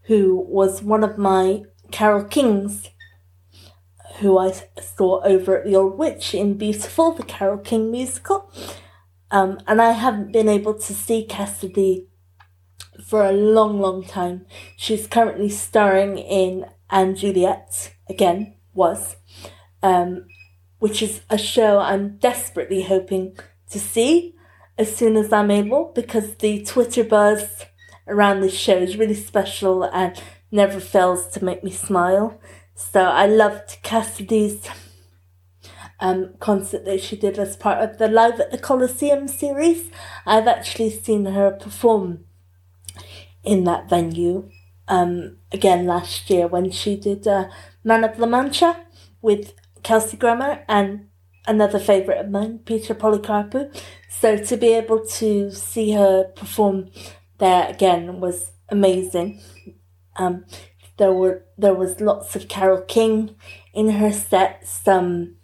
who 0.04 0.36
was 0.48 0.82
one 0.82 1.04
of 1.04 1.18
my 1.18 1.64
Carole 1.92 2.24
Kings, 2.24 2.90
who 4.20 4.38
I 4.38 4.54
saw 4.82 5.22
over 5.24 5.60
at 5.60 5.66
the 5.66 5.76
Aldwych 5.76 6.34
in 6.34 6.58
Beautiful, 6.58 7.12
the 7.12 7.24
Carole 7.24 7.60
King 7.60 7.92
musical. 7.92 8.52
Um, 9.30 9.60
and 9.68 9.82
I 9.82 9.92
haven't 9.92 10.32
been 10.32 10.48
able 10.48 10.74
to 10.74 10.94
see 10.94 11.26
Cassidy 11.26 12.08
for 13.06 13.26
a 13.26 13.34
long, 13.34 13.80
long 13.80 14.04
time. 14.04 14.46
She's 14.78 15.06
currently 15.06 15.50
starring 15.50 16.18
in 16.18 16.66
& 16.92 17.16
Juliet 17.16 17.94
again, 18.10 18.56
was, 18.74 19.18
um, 19.84 20.28
which 20.80 21.02
is 21.02 21.22
a 21.30 21.38
show 21.38 21.80
I'm 21.80 22.18
desperately 22.18 22.84
hoping 22.84 23.38
to 23.70 23.80
see 23.80 24.36
as 24.78 24.96
soon 24.96 25.16
as 25.16 25.34
I'm 25.34 25.52
able 25.52 25.92
because 25.96 26.36
the 26.36 26.64
Twitter 26.64 27.04
buzz 27.04 27.66
around 28.08 28.42
this 28.42 28.58
show 28.58 28.78
is 28.78 28.98
really 28.98 29.16
special 29.16 29.84
and 29.84 30.22
never 30.52 30.80
fails 30.80 31.28
to 31.30 31.44
make 31.44 31.64
me 31.64 31.72
smile. 31.72 32.40
So 32.76 33.02
I 33.02 33.26
loved 33.26 33.78
Cassidy's 33.84 34.68
um, 36.00 36.36
concert 36.40 36.86
that 36.86 37.02
she 37.02 37.18
did 37.18 37.40
as 37.40 37.58
part 37.58 37.84
of 37.84 37.98
the 37.98 38.08
Live 38.08 38.40
at 38.40 38.52
the 38.52 38.58
Coliseum 38.58 39.28
series. 39.28 39.90
I've 40.26 40.48
actually 40.48 40.92
seen 40.92 41.26
her 41.26 41.52
perform 41.52 42.26
in 43.44 43.64
that 43.64 43.90
venue 43.90 44.50
um, 44.88 45.38
again 45.52 45.86
last 45.86 46.30
year 46.30 46.48
when 46.48 46.72
she 46.72 46.96
did 46.96 47.28
uh, 47.28 47.50
Man 47.84 48.04
of 48.04 48.20
La 48.20 48.28
Mancha 48.28 48.86
with 49.22 49.54
Kelsey 49.84 50.18
Grammer 50.18 50.64
and 50.68 51.07
another 51.48 51.80
favourite 51.80 52.20
of 52.20 52.30
mine, 52.30 52.60
Peter 52.60 52.94
Polycarpou. 52.94 53.74
So 54.10 54.38
to 54.38 54.58
be 54.58 54.74
able 54.74 55.06
to 55.06 55.52
see 55.52 55.92
her 55.94 56.26
perform 56.36 56.90
there 57.40 57.70
again 57.70 58.20
was 58.20 58.52
amazing. 58.70 59.42
Um, 60.18 60.46
there 60.98 61.14
were 61.14 61.46
there 61.58 61.76
was 61.76 62.02
lots 62.02 62.36
of 62.36 62.48
Carole 62.48 62.82
King 62.82 63.36
in 63.74 63.90
her 63.90 64.12
set, 64.12 64.68
some 64.68 65.36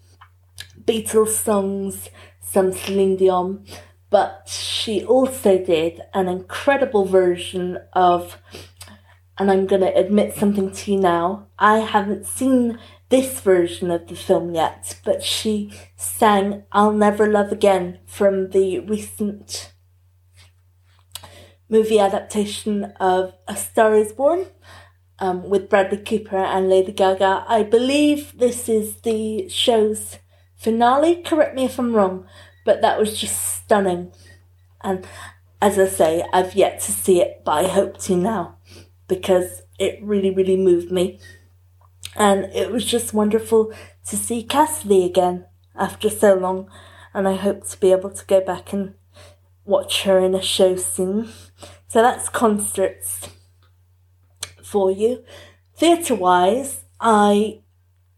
Beatles 0.84 1.30
songs, 1.30 2.10
some 2.42 2.74
Celine 2.74 3.16
Dion, 3.16 3.66
but 4.10 4.48
she 4.48 5.04
also 5.04 5.64
did 5.64 6.02
an 6.14 6.28
incredible 6.28 7.06
version 7.06 7.78
of 7.94 8.38
and 9.38 9.50
I'm 9.50 9.66
going 9.66 9.82
to 9.82 9.96
admit 9.96 10.36
something 10.36 10.72
to 10.72 10.92
you 10.92 11.00
now. 11.00 11.48
I 11.58 11.80
haven't 11.80 12.28
seen 12.28 12.78
this 13.14 13.42
version 13.42 13.92
of 13.92 14.08
the 14.08 14.16
film 14.16 14.56
yet, 14.56 15.00
but 15.06 15.24
she 15.24 15.72
sang 15.96 16.64
I'll 16.72 16.92
Never 16.92 17.28
Love 17.28 17.52
Again 17.52 18.00
from 18.08 18.50
the 18.50 18.80
recent 18.80 19.72
movie 21.70 22.00
adaptation 22.00 22.86
of 23.00 23.36
A 23.48 23.56
Star 23.56 23.94
is 23.94 24.14
Born 24.14 24.48
um, 25.20 25.48
with 25.48 25.70
Bradley 25.70 26.00
Cooper 26.00 26.38
and 26.38 26.68
Lady 26.68 26.92
Gaga. 26.92 27.46
I 27.48 27.62
believe 27.62 28.36
this 28.36 28.68
is 28.68 29.02
the 29.02 29.48
show's 29.48 30.18
finale, 30.56 31.22
correct 31.22 31.54
me 31.54 31.66
if 31.66 31.78
I'm 31.78 31.94
wrong, 31.94 32.26
but 32.66 32.82
that 32.82 32.98
was 32.98 33.22
just 33.22 33.40
stunning. 33.62 34.12
And 34.82 35.06
as 35.62 35.78
I 35.78 35.86
say, 35.86 36.26
I've 36.34 36.56
yet 36.56 36.80
to 36.80 36.92
see 36.92 37.22
it, 37.22 37.44
but 37.46 37.64
I 37.64 37.68
hope 37.68 38.00
to 38.06 38.18
now 38.18 38.58
because 39.08 39.62
it 39.78 40.00
really, 40.02 40.32
really 40.32 40.58
moved 40.58 40.92
me. 40.92 41.20
And 42.16 42.46
it 42.54 42.72
was 42.72 42.86
just 42.86 43.14
wonderful 43.14 43.74
to 44.10 44.16
see 44.16 44.44
Cassidy 44.44 45.06
again 45.06 45.46
after 45.76 46.10
so 46.10 46.36
long. 46.36 46.70
And 47.14 47.28
I 47.28 47.36
hope 47.36 47.68
to 47.68 47.80
be 47.80 47.92
able 47.92 48.12
to 48.12 48.26
go 48.26 48.42
back 48.42 48.74
and 48.74 48.96
watch 49.66 50.04
her 50.04 50.20
in 50.20 50.36
a 50.36 50.42
show 50.42 50.76
soon. 50.76 51.32
So 51.88 52.02
that's 52.02 52.30
concerts 52.30 53.30
for 54.64 54.92
you. 54.92 55.24
Theatre 55.76 56.16
wise, 56.16 56.84
I 57.00 57.62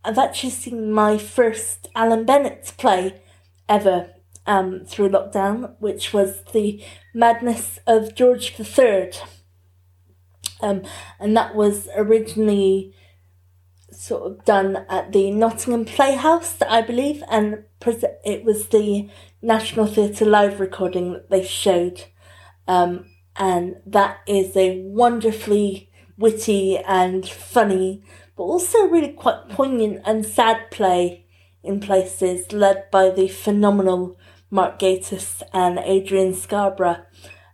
have 0.03 0.17
actually 0.17 0.51
seen 0.51 0.91
my 0.91 1.17
first 1.17 1.87
Alan 1.95 2.25
Bennett 2.25 2.73
play 2.77 3.21
ever 3.67 4.11
um, 4.45 4.85
through 4.85 5.09
lockdown, 5.09 5.75
which 5.79 6.13
was 6.13 6.43
The 6.53 6.83
Madness 7.13 7.79
of 7.87 8.15
George 8.15 8.53
III. 8.59 9.11
Um, 10.61 10.83
and 11.19 11.35
that 11.35 11.55
was 11.55 11.89
originally 11.95 12.93
sort 13.95 14.31
of 14.31 14.45
done 14.45 14.85
at 14.89 15.11
the 15.11 15.31
Nottingham 15.31 15.85
Playhouse, 15.85 16.61
I 16.61 16.81
believe, 16.81 17.23
and 17.29 17.63
it 18.25 18.43
was 18.43 18.67
the 18.67 19.09
National 19.41 19.87
Theatre 19.87 20.25
live 20.25 20.59
recording 20.59 21.13
that 21.13 21.29
they 21.29 21.43
showed. 21.43 22.03
Um, 22.67 23.05
and 23.35 23.75
that 23.85 24.19
is 24.27 24.55
a 24.55 24.81
wonderfully 24.81 25.89
witty 26.17 26.77
and 26.77 27.27
funny, 27.27 28.03
but 28.35 28.43
also 28.43 28.87
really 28.87 29.13
quite 29.13 29.49
poignant 29.49 30.01
and 30.05 30.25
sad 30.25 30.71
play 30.71 31.25
in 31.63 31.79
places, 31.79 32.51
led 32.51 32.89
by 32.91 33.09
the 33.09 33.27
phenomenal 33.27 34.17
Mark 34.49 34.79
Gatiss 34.79 35.41
and 35.51 35.79
Adrian 35.79 36.33
Scarborough. 36.33 37.03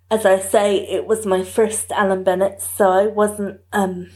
As 0.10 0.26
I 0.26 0.40
say, 0.40 0.78
it 0.78 1.06
was 1.06 1.26
my 1.26 1.44
first 1.44 1.92
Alan 1.92 2.24
Bennett, 2.24 2.62
so 2.62 2.90
I 2.90 3.08
wasn't 3.08 3.62
um, 3.72 4.10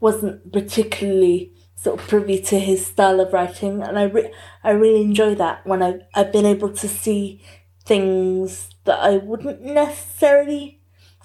wasn't 0.00 0.52
particularly 0.52 1.52
sort 1.76 2.00
of 2.00 2.08
privy 2.08 2.40
to 2.42 2.58
his 2.58 2.86
style 2.86 3.20
of 3.20 3.32
writing, 3.32 3.82
and 3.82 3.98
I 3.98 4.04
re- 4.04 4.32
I 4.64 4.70
really 4.70 5.02
enjoy 5.02 5.34
that 5.36 5.66
when 5.66 5.82
I 5.82 6.00
I've 6.14 6.32
been 6.32 6.46
able 6.46 6.72
to 6.72 6.88
see 6.88 7.42
things 7.84 8.70
that 8.84 9.00
I 9.00 9.16
wouldn't 9.16 9.62
necessarily 9.62 10.80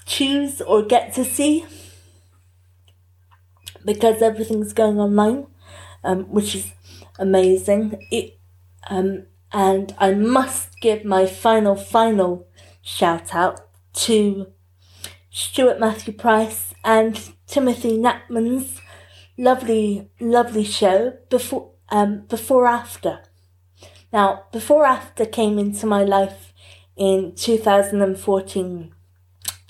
choose 0.06 0.62
or 0.62 0.84
get 0.84 1.14
to 1.14 1.26
see 1.26 1.66
because 3.84 4.22
everything's 4.22 4.74
going 4.74 5.00
online, 5.00 5.48
um, 6.04 6.24
which 6.26 6.56
is 6.56 6.72
amazing. 7.20 8.00
It 8.12 8.38
um, 8.90 9.26
and 9.52 9.96
I 9.98 10.14
must 10.14 10.80
give 10.82 11.06
my 11.06 11.26
final 11.26 11.76
final 11.76 12.48
shout 12.82 13.34
out 13.34 13.62
to 13.94 14.48
Stuart 15.38 15.82
Matthew 15.82 16.14
Price 16.14 16.74
and 16.82 17.34
Timothy 17.46 17.98
Knapman's 17.98 18.80
lovely, 19.38 20.10
lovely 20.18 20.64
show 20.64 21.18
before, 21.30 21.72
um, 21.90 22.22
before 22.30 22.66
after. 22.66 23.20
Now, 24.14 24.46
before 24.54 24.86
after 24.86 25.26
came 25.26 25.60
into 25.60 25.86
my 25.88 26.06
life 26.06 26.54
in 26.96 27.36
2014. 27.36 28.96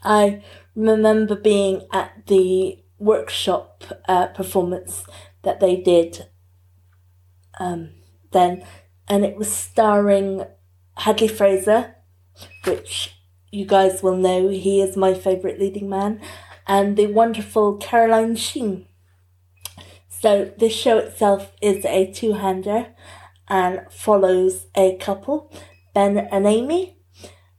I 0.04 0.44
remember 0.76 1.36
being 1.36 1.88
at 1.92 2.28
the 2.28 2.84
workshop 3.00 3.86
uh, 4.08 4.28
performance 4.28 5.04
that 5.42 5.62
they 5.62 5.78
did 5.78 6.28
um, 7.60 7.90
then, 8.32 8.64
and 9.08 9.26
it 9.26 9.36
was 9.36 9.52
starring 9.52 10.46
Hadley 10.96 11.28
Fraser, 11.28 11.96
which 12.66 13.16
you 13.52 13.66
guys 13.66 14.04
will 14.04 14.18
know 14.18 14.50
he 14.50 14.82
is 14.82 14.98
my 14.98 15.14
favourite 15.14 15.60
leading 15.60 15.90
man, 15.90 16.22
and 16.68 16.98
the 16.98 17.08
wonderful 17.08 17.78
Caroline 17.78 18.36
Sheen. 18.36 18.88
So 20.10 20.52
this 20.58 20.74
show 20.74 20.98
itself 20.98 21.52
is 21.62 21.86
a 21.86 22.12
two-hander 22.12 22.88
and 23.48 23.82
follows 23.92 24.66
a 24.76 24.98
couple, 24.98 25.54
Ben 25.94 26.18
and 26.18 26.48
Amy. 26.48 26.98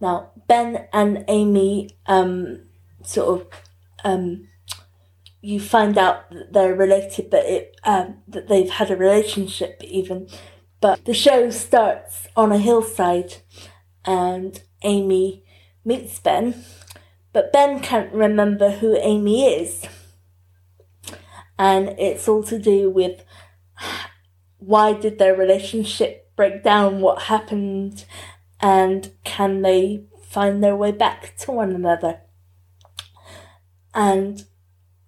Now 0.01 0.33
Ben 0.49 0.89
and 0.93 1.25
Amy 1.29 1.91
um, 2.07 2.67
sort 3.03 3.41
of 3.41 3.47
um, 4.05 4.49
you 5.41 5.61
find 5.61 5.97
out 5.97 6.29
that 6.31 6.53
they're 6.53 6.75
related, 6.75 7.31
but 7.31 7.45
it 7.47 7.77
um, 7.85 8.23
that 8.27 8.49
they've 8.49 8.71
had 8.71 8.91
a 8.91 8.97
relationship 8.97 9.81
even. 9.85 10.29
But 10.81 11.05
the 11.05 11.15
show 11.15 11.51
starts 11.51 12.27
on 12.37 12.53
a 12.53 12.59
hillside, 12.59 13.37
and 14.05 14.61
Amy 14.83 15.45
meets 15.87 16.19
Ben, 16.19 16.65
but 17.33 17.53
Ben 17.53 17.81
can't 17.81 18.13
remember 18.13 18.73
who 18.73 18.97
Amy 18.97 19.47
is, 19.47 19.87
and 21.59 21.91
it's 21.99 22.29
all 22.29 22.43
to 22.43 22.59
do 22.59 22.91
with 22.91 23.25
why 24.59 24.93
did 24.93 25.19
their 25.19 25.35
relationship 25.35 26.35
break 26.37 26.63
down, 26.63 27.01
what 27.01 27.23
happened, 27.23 28.05
and 28.61 29.13
can 29.25 29.63
they 29.63 30.05
find 30.23 30.63
their 30.63 30.77
way 30.77 30.93
back 30.93 31.35
to 31.39 31.53
one 31.53 31.71
another. 31.71 32.21
And 33.95 34.45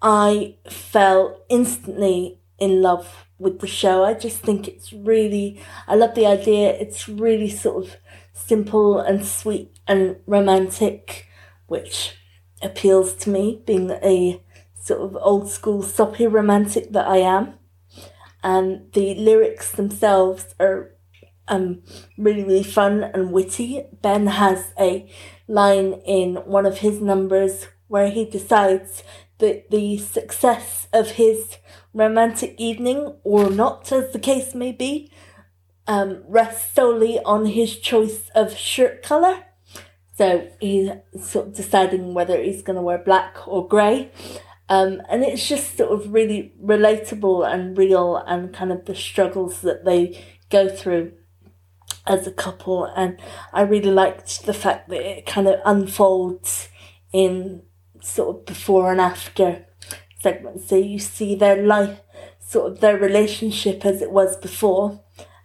I 0.01 0.57
fell 0.71 1.45
instantly 1.51 2.41
in 2.59 2.81
love 2.81 3.27
with 3.39 3.61
the 3.61 3.67
show. 3.67 4.05
I 4.05 4.15
just 4.15 4.39
think 4.39 4.67
it's 4.67 4.93
really, 4.93 5.61
I 5.87 5.97
love 5.97 6.15
the 6.15 6.27
idea. 6.27 6.71
It's 6.71 7.09
really 7.09 7.51
sort 7.51 7.85
of 7.85 7.97
simple 8.33 8.99
and 8.99 9.27
sweet 9.27 9.78
and 9.89 10.17
romantic, 10.27 11.27
which 11.67 12.15
appeals 12.63 13.15
to 13.15 13.31
me, 13.31 13.63
being 13.67 13.91
a 13.91 14.43
sort 14.81 15.01
of 15.01 15.17
old 15.21 15.51
school 15.51 15.83
soppy 15.83 16.27
romantic 16.27 16.93
that 16.93 17.09
I 17.09 17.19
am. 17.19 17.55
And 18.43 18.93
the 18.93 19.15
lyrics 19.15 19.73
themselves 19.73 20.55
are 20.61 20.93
um, 21.49 21.83
really, 22.17 22.45
really 22.45 22.63
fun 22.63 23.03
and 23.03 23.33
witty. 23.33 23.85
Ben 24.03 24.27
has 24.27 24.73
a 24.79 25.11
line 25.49 25.95
in 26.07 26.37
one 26.37 26.67
of 26.67 26.79
his 26.79 27.01
numbers 27.01 27.67
where 27.89 28.11
he 28.11 28.25
decides 28.25 29.03
that 29.39 29.71
the 29.71 29.99
success 29.99 30.89
of 30.93 31.13
his 31.13 31.57
romantic 31.95 32.55
evening, 32.59 33.17
or 33.25 33.51
not 33.51 33.91
as 33.93 34.13
the 34.13 34.19
case 34.19 34.55
may 34.55 34.73
be, 34.73 35.11
um, 35.87 36.23
rests 36.29 36.75
solely 36.75 37.19
on 37.21 37.47
his 37.47 37.79
choice 37.79 38.31
of 38.35 38.57
shirt 38.57 39.03
colour. 39.03 39.45
So 40.19 40.49
he's 40.61 40.91
sort 41.23 41.47
of 41.47 41.55
deciding 41.55 42.13
whether 42.13 42.43
he's 42.43 42.63
going 42.63 42.75
to 42.75 42.83
wear 42.83 42.99
black 42.99 43.47
or 43.47 43.69
grey. 43.69 44.11
Um, 44.69 45.01
and 45.09 45.23
it's 45.23 45.49
just 45.49 45.77
sort 45.77 45.93
of 45.93 46.13
really 46.13 46.53
relatable 46.61 47.47
and 47.49 47.79
real 47.79 48.17
and 48.17 48.53
kind 48.53 48.73
of 48.73 48.85
the 48.87 48.97
struggles 48.97 49.61
that 49.61 49.85
they 49.85 50.21
go 50.51 50.69
through 50.69 51.13
as 52.05 52.27
a 52.27 52.33
couple. 52.33 52.85
And 52.85 53.21
I 53.53 53.63
really 53.63 53.93
liked 53.93 54.45
the 54.45 54.53
fact 54.53 54.89
that 54.89 55.01
it 55.01 55.25
kind 55.25 55.47
of 55.47 55.61
unfolds 55.65 56.69
in 57.13 57.63
sort 58.03 58.39
of 58.39 58.47
before 58.47 58.91
and 58.91 59.01
after 59.01 59.67
segments. 60.21 60.69
So 60.69 60.77
you 60.77 60.99
see 60.99 61.37
their 61.37 61.63
life, 61.63 62.01
sort 62.41 62.73
of 62.73 62.81
their 62.81 62.99
relationship 62.99 63.87
as 63.87 64.03
it 64.03 64.11
was 64.11 64.37
before, 64.37 65.01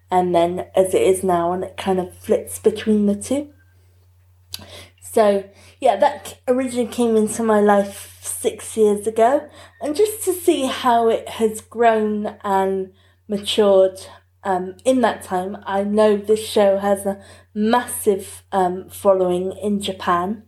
and 0.09 0.33
then 0.33 0.65
as 0.75 0.95
it 0.95 1.03
is 1.03 1.23
now, 1.23 1.51
and 1.51 1.63
it 1.63 1.77
kind 1.77 1.99
of 1.99 2.17
flips 2.17 2.57
between 2.57 3.05
the 3.05 3.15
two. 3.15 3.53
So 5.01 5.49
yeah, 5.79 5.95
that 5.97 6.39
originally 6.47 6.87
came 6.87 7.15
into 7.15 7.43
my 7.43 7.59
life 7.59 8.19
six 8.21 8.75
years 8.75 9.05
ago, 9.07 9.49
and 9.81 9.95
just 9.95 10.23
to 10.25 10.33
see 10.33 10.65
how 10.65 11.09
it 11.09 11.27
has 11.29 11.61
grown 11.61 12.37
and 12.43 12.93
matured 13.27 13.99
um, 14.43 14.75
in 14.83 15.01
that 15.01 15.23
time, 15.23 15.57
I 15.65 15.83
know 15.83 16.17
this 16.17 16.45
show 16.45 16.77
has 16.77 17.05
a 17.05 17.21
massive 17.53 18.43
um, 18.51 18.89
following 18.89 19.53
in 19.61 19.79
Japan 19.79 20.43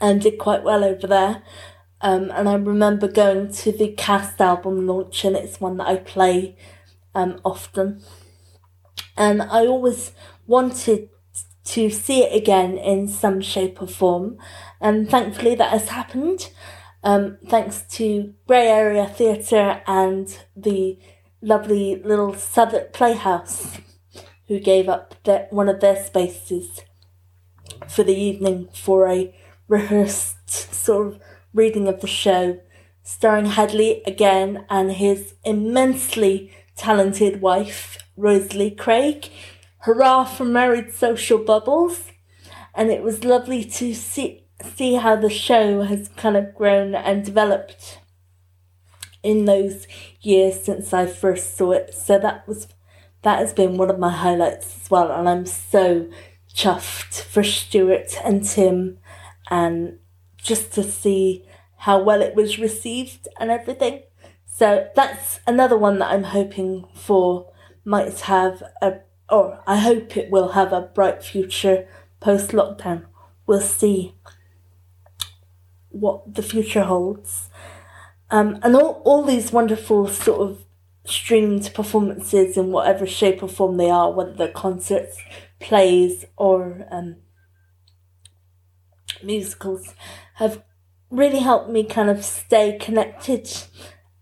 and 0.00 0.20
did 0.20 0.38
quite 0.38 0.62
well 0.62 0.84
over 0.84 1.06
there. 1.06 1.42
Um, 2.00 2.30
and 2.30 2.48
I 2.48 2.54
remember 2.54 3.08
going 3.08 3.52
to 3.52 3.72
the 3.72 3.88
cast 3.92 4.40
album 4.40 4.86
launch, 4.86 5.24
and 5.24 5.36
it's 5.36 5.60
one 5.60 5.76
that 5.78 5.88
I 5.88 5.96
play 5.96 6.56
um, 7.14 7.40
often. 7.44 8.02
And 9.16 9.42
I 9.42 9.66
always 9.66 10.12
wanted 10.46 11.10
to 11.68 11.90
see 11.90 12.22
it 12.22 12.34
again 12.34 12.78
in 12.78 13.08
some 13.08 13.40
shape 13.40 13.80
or 13.82 13.86
form, 13.86 14.38
and 14.80 15.08
thankfully 15.08 15.54
that 15.54 15.70
has 15.70 15.88
happened. 15.88 16.50
Um, 17.02 17.38
thanks 17.46 17.82
to 17.96 18.34
Grey 18.46 18.66
Area 18.66 19.06
Theatre 19.06 19.82
and 19.86 20.36
the 20.56 20.98
lovely 21.40 22.02
little 22.02 22.34
Southwark 22.34 22.92
Playhouse, 22.92 23.78
who 24.48 24.58
gave 24.58 24.88
up 24.88 25.14
one 25.50 25.68
of 25.68 25.80
their 25.80 26.02
spaces 26.02 26.80
for 27.86 28.02
the 28.02 28.16
evening 28.16 28.68
for 28.72 29.06
a 29.08 29.34
rehearsed 29.68 30.50
sort 30.74 31.06
of 31.06 31.20
reading 31.52 31.86
of 31.86 32.00
the 32.00 32.06
show, 32.06 32.60
starring 33.02 33.46
Hadley 33.46 34.02
again 34.06 34.64
and 34.68 34.92
his 34.92 35.34
immensely 35.44 36.50
talented 36.76 37.40
wife, 37.40 37.98
Rosalie 38.16 38.70
Craig. 38.70 39.30
Hurrah 39.80 40.24
for 40.24 40.44
married 40.44 40.92
social 40.92 41.38
bubbles! 41.38 42.12
And 42.74 42.90
it 42.90 43.02
was 43.02 43.24
lovely 43.24 43.64
to 43.64 43.94
see 43.94 44.44
see 44.64 44.94
how 44.94 45.14
the 45.14 45.30
show 45.30 45.82
has 45.82 46.08
kind 46.16 46.36
of 46.36 46.54
grown 46.54 46.94
and 46.94 47.24
developed 47.24 48.00
in 49.22 49.44
those 49.44 49.86
years 50.20 50.62
since 50.62 50.92
I 50.92 51.06
first 51.06 51.56
saw 51.56 51.72
it. 51.72 51.94
So 51.94 52.18
that 52.18 52.46
was 52.46 52.68
that 53.22 53.38
has 53.38 53.52
been 53.52 53.76
one 53.76 53.90
of 53.90 53.98
my 53.98 54.10
highlights 54.10 54.80
as 54.80 54.90
well, 54.90 55.10
and 55.12 55.28
I'm 55.28 55.46
so 55.46 56.08
chuffed 56.54 57.22
for 57.22 57.42
Stuart 57.42 58.16
and 58.24 58.44
Tim 58.44 58.98
and 59.50 59.98
just 60.36 60.72
to 60.74 60.82
see 60.82 61.44
how 61.78 62.02
well 62.02 62.22
it 62.22 62.34
was 62.34 62.58
received 62.58 63.28
and 63.38 63.50
everything. 63.50 64.02
So 64.46 64.88
that's 64.94 65.40
another 65.46 65.76
one 65.76 65.98
that 65.98 66.10
I'm 66.10 66.24
hoping 66.24 66.86
for 66.94 67.52
might 67.84 68.20
have 68.20 68.62
a, 68.82 69.00
or 69.28 69.62
I 69.66 69.76
hope 69.76 70.16
it 70.16 70.30
will 70.30 70.48
have 70.48 70.72
a 70.72 70.80
bright 70.80 71.22
future 71.22 71.86
post 72.20 72.50
lockdown. 72.50 73.06
We'll 73.46 73.60
see 73.60 74.14
what 75.88 76.34
the 76.34 76.42
future 76.42 76.84
holds. 76.84 77.48
Um, 78.30 78.58
and 78.62 78.76
all, 78.76 79.02
all 79.04 79.22
these 79.24 79.52
wonderful 79.52 80.08
sort 80.08 80.40
of 80.40 80.64
streamed 81.04 81.70
performances 81.74 82.56
in 82.56 82.70
whatever 82.70 83.06
shape 83.06 83.42
or 83.42 83.48
form 83.48 83.76
they 83.78 83.88
are, 83.88 84.12
whether 84.12 84.34
they're 84.34 84.48
concerts, 84.48 85.18
plays, 85.60 86.26
or 86.36 86.86
um, 86.90 87.16
musicals 89.22 89.94
have 90.34 90.62
really 91.10 91.38
helped 91.38 91.70
me 91.70 91.84
kind 91.84 92.10
of 92.10 92.24
stay 92.24 92.76
connected 92.78 93.50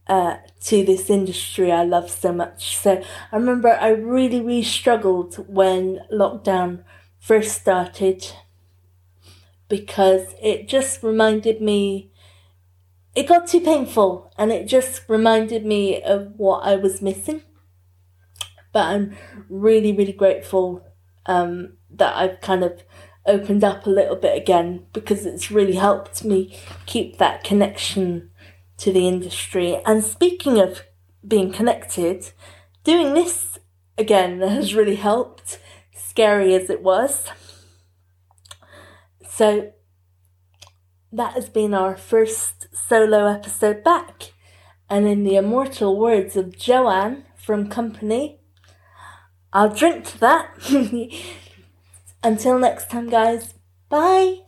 uh, 0.06 0.36
to 0.60 0.84
this 0.84 1.10
industry 1.10 1.72
I 1.72 1.84
love 1.84 2.10
so 2.10 2.32
much. 2.32 2.76
So 2.76 3.02
I 3.32 3.36
remember 3.36 3.70
I 3.70 3.88
really, 3.88 4.40
really 4.40 4.62
struggled 4.62 5.36
when 5.48 6.00
lockdown 6.12 6.84
first 7.18 7.60
started 7.60 8.26
because 9.68 10.34
it 10.40 10.68
just 10.68 11.02
reminded 11.02 11.60
me, 11.60 12.12
it 13.14 13.26
got 13.26 13.48
too 13.48 13.60
painful 13.60 14.32
and 14.38 14.52
it 14.52 14.66
just 14.66 15.02
reminded 15.08 15.66
me 15.66 16.02
of 16.02 16.32
what 16.36 16.60
I 16.60 16.76
was 16.76 17.02
missing. 17.02 17.42
But 18.72 18.86
I'm 18.86 19.16
really, 19.48 19.92
really 19.92 20.12
grateful 20.12 20.86
um, 21.24 21.78
that 21.90 22.14
I've 22.14 22.40
kind 22.40 22.62
of 22.62 22.82
opened 23.26 23.64
up 23.64 23.86
a 23.86 23.90
little 23.90 24.14
bit 24.16 24.40
again 24.40 24.86
because 24.92 25.26
it's 25.26 25.50
really 25.50 25.74
helped 25.74 26.24
me 26.24 26.56
keep 26.84 27.18
that 27.18 27.42
connection 27.42 28.30
to 28.78 28.92
the 28.92 29.08
industry. 29.08 29.80
And 29.84 30.04
speaking 30.04 30.58
of 30.58 30.82
being 31.26 31.52
connected, 31.52 32.30
doing 32.84 33.14
this 33.14 33.58
again 33.98 34.40
has 34.48 34.74
really 34.74 34.96
helped, 34.96 35.58
scary 35.94 36.54
as 36.54 36.70
it 36.70 36.82
was. 36.82 37.28
So 39.28 39.72
that 41.12 41.34
has 41.34 41.48
been 41.48 41.74
our 41.74 41.96
first 41.96 42.68
solo 42.74 43.26
episode 43.26 43.82
back. 43.84 44.32
And 44.88 45.06
in 45.08 45.24
the 45.24 45.36
immortal 45.36 45.98
words 45.98 46.36
of 46.36 46.56
Joanne 46.56 47.24
from 47.36 47.68
Company, 47.68 48.38
I'll 49.52 49.74
drink 49.74 50.04
to 50.06 50.20
that. 50.20 50.50
Until 52.22 52.58
next 52.58 52.90
time, 52.90 53.08
guys. 53.08 53.54
Bye. 53.88 54.42